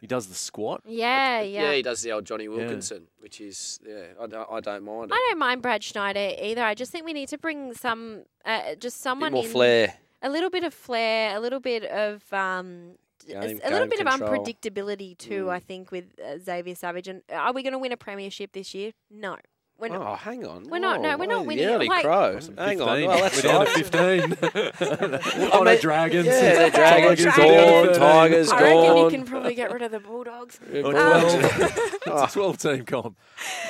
[0.00, 0.82] he does the squat.
[0.86, 1.62] Yeah, yeah.
[1.62, 5.10] Yeah, he does the old Jonny Wilkinson, which is yeah, I don't, I don't mind
[5.10, 5.14] it.
[5.14, 6.62] I don't mind Brad Schneider either.
[6.62, 9.94] I just think we need to bring some, uh, just someone more in, flair.
[10.24, 12.96] A little bit of flair, a little bit of um,
[13.26, 15.50] Game- a little bit of unpredictability too.
[15.50, 17.08] I think with uh, Xavier Savage.
[17.08, 18.92] And are we going to win a premiership this year?
[19.10, 19.36] No,
[19.78, 20.00] we're not.
[20.06, 20.64] Oh, hang on.
[20.70, 22.38] We're not- no, we're not whoa, winning The early Like- crow.
[22.56, 23.02] Hang on.
[23.04, 24.00] Well, that's We're down to 15.
[24.42, 26.26] I oh, mean- the Dragons.
[26.26, 28.00] Yeah, the Dragons Tigers gone, down to 13.
[28.00, 30.58] Tigers I reckon you can probably get rid of the Bulldogs.
[30.74, 31.44] Um, 12.
[32.06, 33.16] it's a 12 team comp.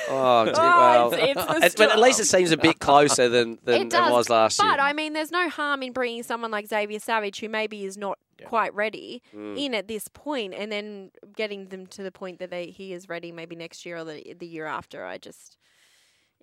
[0.09, 1.27] Oh, gee, Oh, well, it's-
[1.63, 4.09] it's the it- but at least it seems a bit closer than, than it does,
[4.09, 4.73] it was last but year.
[4.73, 7.97] But I mean, there's no harm in bringing someone like Xavier Savage, who maybe is
[7.97, 9.57] not quite ready, Mm.
[9.57, 13.07] in at this point, and then getting them to the point that they he is
[13.09, 15.05] ready, maybe next year or the the year after.
[15.05, 15.57] I just,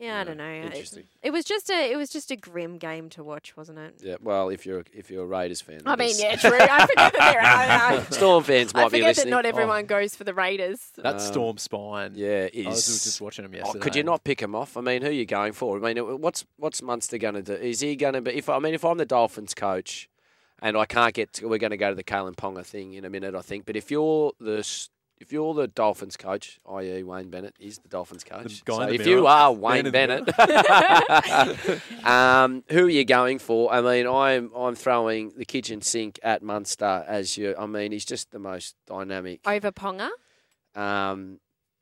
[0.03, 0.45] yeah, I don't know.
[0.49, 1.05] It- interesting.
[1.23, 3.95] It, was just a it was just a grim game to watch, wasn't it?
[4.03, 6.51] Yeah, well, if you're if you're a Raiders fan, I mean, is- yeah, true.
[6.59, 8.01] I forget that there are.
[8.01, 9.31] I, Storm fans might I be forget that listening.
[9.31, 9.49] not Oh.
[9.49, 10.81] everyone goes for the Raiders.
[10.97, 12.13] That Um, storm spine.
[12.17, 13.83] Yeah, I was just watching them Oh, yesterday.
[13.83, 14.77] could you not pick him off?
[14.77, 15.77] I mean, who are you going for?
[15.77, 17.55] I mean, what's what's Munster going to do?
[17.55, 18.33] Is he going to be?
[18.33, 20.09] If I mean, if I'm the Dolphins coach,
[20.61, 23.05] and I can't get, to, we're going to go to the Kalyn Ponga thing in
[23.05, 23.67] a minute, I think.
[23.67, 24.91] But if you're the s-
[25.23, 27.03] if you're the Dolphins coach, i.e.
[27.03, 28.65] Wayne Bennett is the Dolphins coach.
[28.65, 29.11] guy So if mirror.
[29.21, 30.29] you are Wayne in Bennett,
[32.05, 33.73] um, who are you going for?
[33.73, 37.55] I mean, I'm I'm throwing the kitchen sink at Munster as you.
[37.59, 39.41] I mean, he's just the most dynamic.
[39.47, 40.09] Over Ponga
[40.75, 41.39] Um,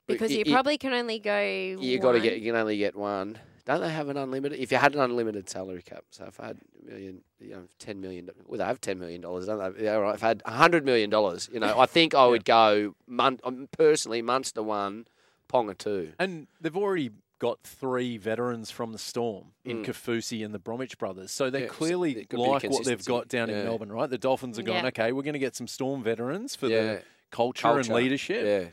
[0.06, 1.40] because y- you y- probably can only go.
[1.40, 2.38] you got to get.
[2.40, 3.38] You can only get one.
[3.70, 4.58] Don't they have an unlimited?
[4.58, 7.62] If you had an unlimited salary cap, so if I had a million, you know,
[7.78, 8.28] ten million.
[8.46, 9.84] Well, they have ten million dollars, don't they?
[9.84, 10.16] Yeah, all right.
[10.16, 12.96] If I had hundred million dollars, you know, I think I would go.
[13.06, 15.06] Mun- um, personally, Munster one,
[15.48, 19.86] Ponga two, And they've already got three veterans from the Storm in Mm.
[19.86, 21.30] Kaufusi and the Bromwich brothers.
[21.30, 23.60] So they Yeah, clearly there like what they've got down Yeah.
[23.60, 24.10] in Melbourne, right?
[24.10, 24.88] The Dolphins are going, Yeah.
[24.88, 26.82] okay, we're going to get some Storm veterans for Yeah.
[26.82, 28.44] the culture, Culture, and leadership.
[28.44, 28.70] yeah.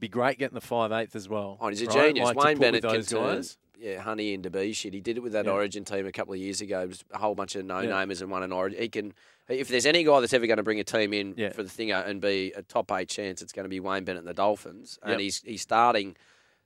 [0.00, 1.58] Be great getting the five eighth as well.
[1.60, 2.06] Oh, he's a right?
[2.14, 2.24] genius.
[2.26, 3.56] Like Wayne Bennett with can those guys.
[3.78, 4.92] Yeah, honey into bee shit.
[4.94, 5.52] He did it with that Yeah.
[5.52, 6.80] Origin team a couple of years ago.
[6.82, 8.80] It was a whole bunch of no-namers and won an Origin.
[8.80, 9.14] He can,
[9.48, 11.50] if there's any guy that's ever going to bring a team in Yeah.
[11.50, 14.20] for the thing and be a top eight chance, it's going to be Wayne Bennett
[14.20, 14.98] and the Dolphins.
[15.02, 15.20] And Yep.
[15.20, 16.16] he's he's starting.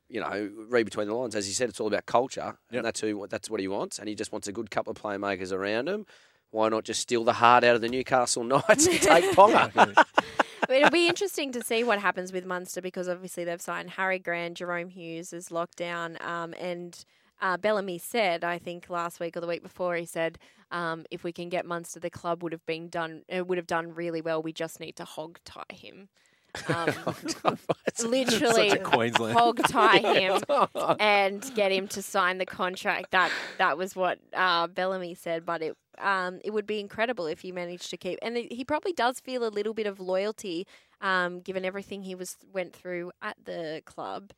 [0.09, 1.35] You know, read between the lines.
[1.35, 2.79] As he said, it's all about culture, Yep.
[2.79, 3.99] and that's who that's what he wants.
[3.99, 6.05] And he just wants a good couple of playmakers around him.
[6.51, 9.95] Why not just steal the heart out of the Newcastle Knights and take Ponga?
[10.73, 14.19] But it'll be interesting to see what happens with Munster because obviously they've signed Harry
[14.19, 17.05] Grant, Jahrome Hughes is locked down, um, and
[17.43, 20.39] uh, Bellamy said, I think last week or the week before, he said,
[20.71, 23.21] um, if we can get Munster, the club would have been done.
[23.29, 24.43] It would have done really well.
[24.43, 26.09] We just need to hog tie him.
[26.69, 26.93] Um,
[28.05, 29.39] literally Such a Queensland.
[29.39, 30.43] hog tie him
[31.01, 33.11] and get him to sign the contract.
[33.11, 35.45] That that was what uh, Bellamy said.
[35.47, 38.19] But it um, it would be incredible if he managed to keep.
[38.23, 40.67] And he probably does feel a little bit of loyalty,
[41.01, 44.33] um, given everything he was went through at the club,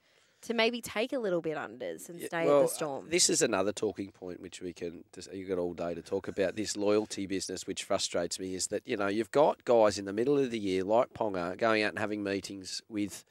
[0.45, 3.07] to maybe take a little bit unders and stay well, at the Storm.
[3.09, 5.05] This is another talking point which we can.
[5.33, 8.55] You've got all day to talk about this loyalty business, which frustrates me.
[8.55, 11.57] Is that you know you've got guys in the middle of the year like Ponga
[11.57, 13.25] going out and having meetings with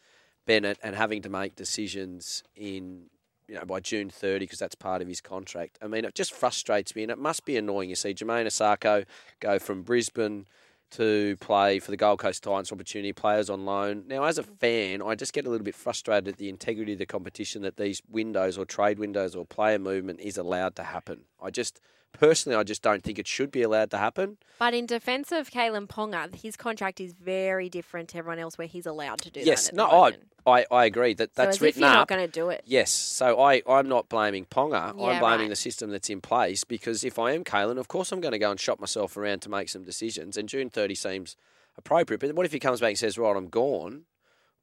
[0.46, 3.06] Bennett and having to make decisions in
[3.48, 5.78] you know by June 30 because that's part of his contract.
[5.82, 7.90] I mean, it just frustrates me, and it must be annoying.
[7.90, 9.06] You see Jamayne Isaako
[9.40, 10.48] go from Brisbane
[10.94, 14.04] to play for the Gold Coast Titans opportunity players on loan.
[14.08, 17.00] Now, as a fan, I just get a little bit frustrated at the integrity of
[17.00, 21.26] the competition that these windows or trade windows or player movement is allowed to happen.
[21.42, 21.82] I just
[22.14, 24.38] personally, I just don't think it should be allowed to happen.
[24.60, 28.68] But in defence of Kalyn Ponga, his contract is very different to everyone else, where
[28.68, 29.74] he's allowed to do yes, that.
[29.74, 30.14] at no, I.
[30.46, 31.96] I, I agree that So that's if written you're up.
[31.96, 32.64] not going to do it.
[32.66, 34.94] Yes, so I, I'm not blaming Ponga.
[34.98, 35.50] Yeah, I'm blaming right.
[35.50, 38.40] the system that's in place because if I am Kalyn, of course I'm going to
[38.40, 40.36] go and shop myself around to make some decisions.
[40.36, 41.38] And June 30 seems
[41.78, 42.20] appropriate.
[42.20, 44.04] But what if he comes back and says, right, I'm gone?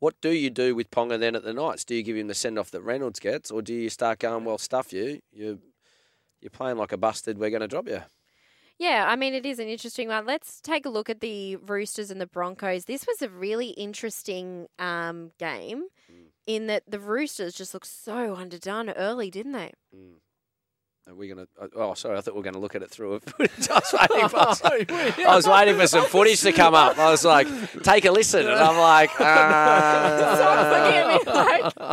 [0.00, 1.84] What do you do with Ponga then at the Knights?
[1.84, 4.44] Do you give him the send off that Reynolds gets, or do you start going,
[4.44, 5.60] well, stuff you, you,
[6.40, 8.02] you're playing like a busted, we're going to drop you?
[8.78, 10.24] Yeah, I mean, it is an interesting one.
[10.24, 12.86] Let's take a look at the Roosters and the Broncos.
[12.86, 15.84] This was a really interesting um, game
[16.46, 19.72] in that the Roosters just looked so underdone early, didn't they?
[21.08, 21.48] Are we going to?
[21.74, 22.18] Oh, sorry.
[22.18, 23.68] I thought we were going to look at it through a footage.
[23.68, 24.38] I was waiting for,
[25.28, 26.98] I was waiting for some footage to come up.
[26.98, 27.48] I was like,
[27.82, 30.36] take a listen, and I'm like, uh,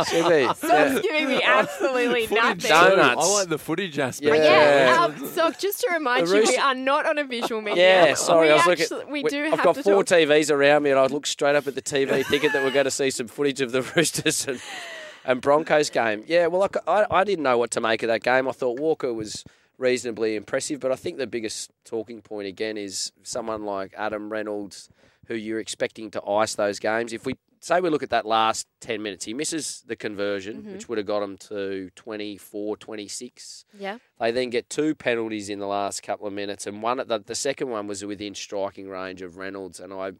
[0.04, 0.44] should be.
[0.44, 2.68] Sock's giving me absolutely nothing.
[2.68, 3.26] Donuts.
[3.26, 4.36] I like the footage aspect.
[4.36, 4.94] Yeah.
[4.94, 7.78] Yeah, um, so just to remind The you, we are not on a visual medium.
[7.78, 8.48] Yeah, sorry.
[8.48, 9.12] we I was actually, looking.
[9.12, 10.18] We do I've have got to four talk.
[10.18, 12.84] TVs around me, and I looked straight up at the TV, thinking that we're going
[12.84, 14.60] to see some footage of the Roosters and,
[15.24, 16.24] and Broncos game.
[16.26, 18.48] Yeah, well, I, I, I didn't know what to make of that game.
[18.48, 19.44] I thought Walker was
[19.78, 24.88] reasonably impressive, but I think the biggest talking point again is someone like Adam Reynolds,
[25.26, 27.12] who you're expecting to ice those games.
[27.12, 30.72] If we say we look at that last 10 minutes, he misses the conversion, Mhm.
[30.72, 33.64] which would have got him to 24 26.
[33.78, 33.98] Yeah.
[34.18, 37.34] They then get two penalties in the last couple of minutes, and one the, the
[37.34, 39.80] second one was within striking range of Reynolds.
[39.80, 40.12] And I,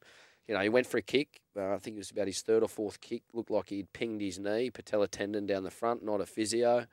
[0.48, 1.40] you know, he went for a kick.
[1.56, 3.22] Uh, I think it was about his third or fourth kick.
[3.32, 6.86] Looked like he'd pinged his knee, patella tendon down the front, not a physio.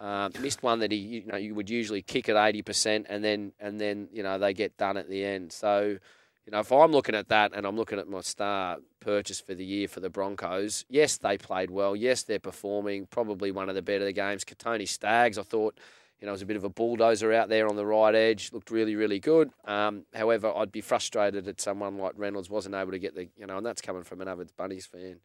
[0.00, 3.22] Uh, missed one that he, you know, you would usually kick at eighty percent, and
[3.22, 5.52] then and then you know they get done at the end.
[5.52, 5.98] So.
[6.44, 9.54] You know, if I'm looking at that and I'm looking at my star purchase for
[9.54, 11.94] the year for the Broncos, yes, they played well.
[11.94, 13.06] Yes, they're performing.
[13.06, 14.44] Probably one of the better games.
[14.44, 15.78] Kotoni Staggs, I thought,
[16.22, 18.52] you know, was a bit of a bulldozer out there on the right edge.
[18.52, 19.50] Looked really, really good.
[19.64, 23.44] Um, however, I'd be frustrated that someone like Reynolds wasn't able to get the, you
[23.44, 25.16] know, and that's coming from an avid Bunnies fan,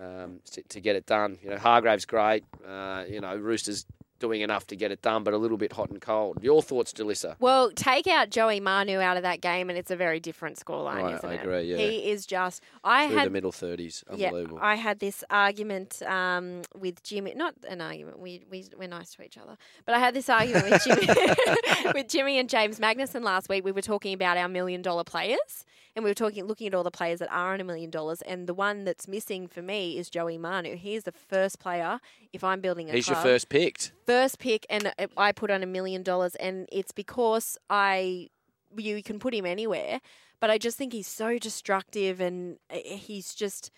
[0.00, 1.38] um, to, to get it done.
[1.42, 2.44] You know, Hargrave's great.
[2.64, 3.84] Uh, you know, Roosters
[4.18, 6.38] doing enough to get it done, but a little bit hot and cold.
[6.42, 7.36] Your thoughts, Delissa?
[7.38, 11.02] Well, take out Joey Manu out of that game, and it's a very different scoreline,
[11.02, 11.40] Right, isn't I it?
[11.42, 11.76] agree, yeah.
[11.76, 12.62] He is just.
[12.84, 14.04] I Through had the middle 30s.
[14.16, 17.34] Yeah, I had this argument um, with Jimmy.
[17.34, 18.18] Not an argument.
[18.18, 19.56] We we we're nice to each other.
[19.86, 21.06] But I had this argument with Jimmy,
[21.94, 23.64] with Jimmy and James Magnuson last week.
[23.64, 25.64] We were talking about our million dollar players,
[25.98, 28.22] and we were talking, looking at all the players that are on a million dollars.
[28.22, 30.76] And the one that's missing for me is Joey Manu.
[30.76, 31.98] He is the first player.
[32.32, 33.90] If I'm building a He's your first picked.
[34.06, 38.28] first pick, and I put on a million dollars, and it's because I
[38.76, 40.00] you can put him anywhere,
[40.38, 43.72] but I just think he's so destructive, and uh, he's just.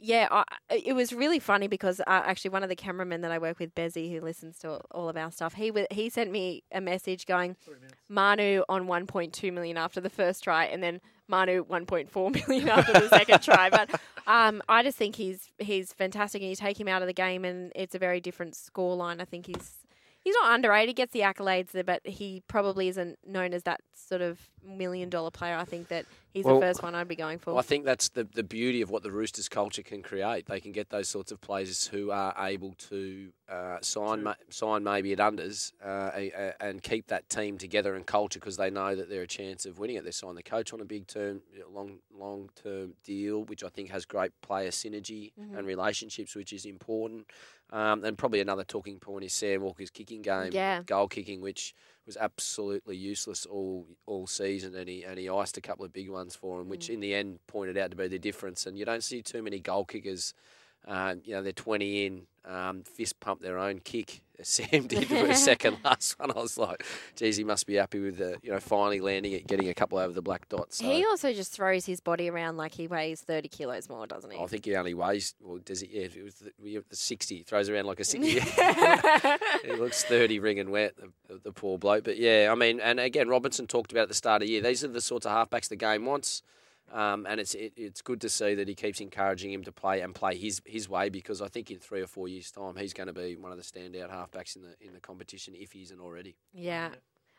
[0.00, 3.38] Yeah, I, it was really funny because uh, actually one of the cameramen that I
[3.38, 6.62] work with, Bezzy, who listens to all of our stuff, he wa- he sent me
[6.70, 7.56] a message going,
[8.08, 13.08] Manu on 1.2 million after the first try, and then Manu 1.4 million after the
[13.08, 13.70] second try.
[13.70, 17.14] But Um, I just think he's he's fantastic, and you take him out of the
[17.14, 19.22] game, and it's a very different scoreline.
[19.22, 19.72] I think he's
[20.28, 20.88] he's not underrated.
[20.90, 25.08] He gets the accolades, there, but he probably isn't known as that sort of million
[25.08, 25.56] dollar player.
[25.56, 26.04] I think that
[26.34, 27.52] he's Well, the first one I'd be going for.
[27.52, 30.46] Well, I think that's the, the beauty of what the Roosters culture can create.
[30.46, 34.84] They can get those sorts of players who are able to uh, sign ma- sign
[34.84, 38.68] maybe at unders uh, a, a, and keep that team together and culture because they
[38.70, 40.04] know that they're a chance of winning it.
[40.04, 41.40] They sign the coach on a big term,
[41.72, 45.54] long long term deal, which I think has great player synergy Mm-hmm.
[45.54, 45.58] Mhm.
[45.58, 47.26] and relationships, which is important.
[47.70, 50.82] Um, and probably another talking point is Sam Walker's kicking game, Yeah.
[50.86, 51.74] goal kicking, which
[52.06, 56.08] was absolutely useless all all season, and he and he iced a couple of big
[56.08, 58.64] ones for him, which in the end pointed out to be the difference.
[58.66, 60.32] And you don't see too many goal kickers.
[60.88, 64.22] Uh, you know, they're 20 in, um, fist pump their own kick.
[64.42, 66.30] Sam did for a second last one.
[66.30, 66.84] I was like,
[67.16, 69.98] geez, he must be happy with the, you know, finally landing it, getting a couple
[69.98, 70.78] over the black dots.
[70.78, 74.30] So he also just throws his body around like he weighs thirty kilos more, doesn't
[74.30, 74.38] he?
[74.38, 75.88] I think he only weighs, well, does he?
[75.88, 76.52] Yeah, if it was the,
[76.88, 78.40] the 60, he throws around like a 60.
[79.64, 80.94] he looks 30 ringing wet,
[81.26, 82.04] the, the poor bloke.
[82.04, 84.62] But yeah, I mean, and again, Robinson talked about at the start of the year,
[84.62, 86.42] these are the sorts of halfbacks the game wants.
[86.92, 90.00] Um, and it's it, it's good to see that he keeps encouraging him to play
[90.00, 92.94] and play his his way because I think in three or four years' time he's
[92.94, 95.82] going to be one of the standout halfbacks in the in the competition if he
[95.82, 96.36] isn't already.
[96.52, 96.90] Yeah,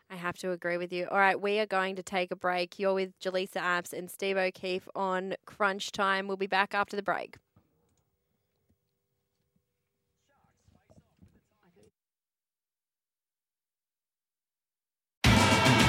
[0.08, 1.06] I have to agree with you.
[1.10, 2.78] All right, we are going to take a break.
[2.78, 6.28] You're with Jaleesa Apps and Steve O'Keefe on Crunch Time.
[6.28, 7.36] We'll be back after the break.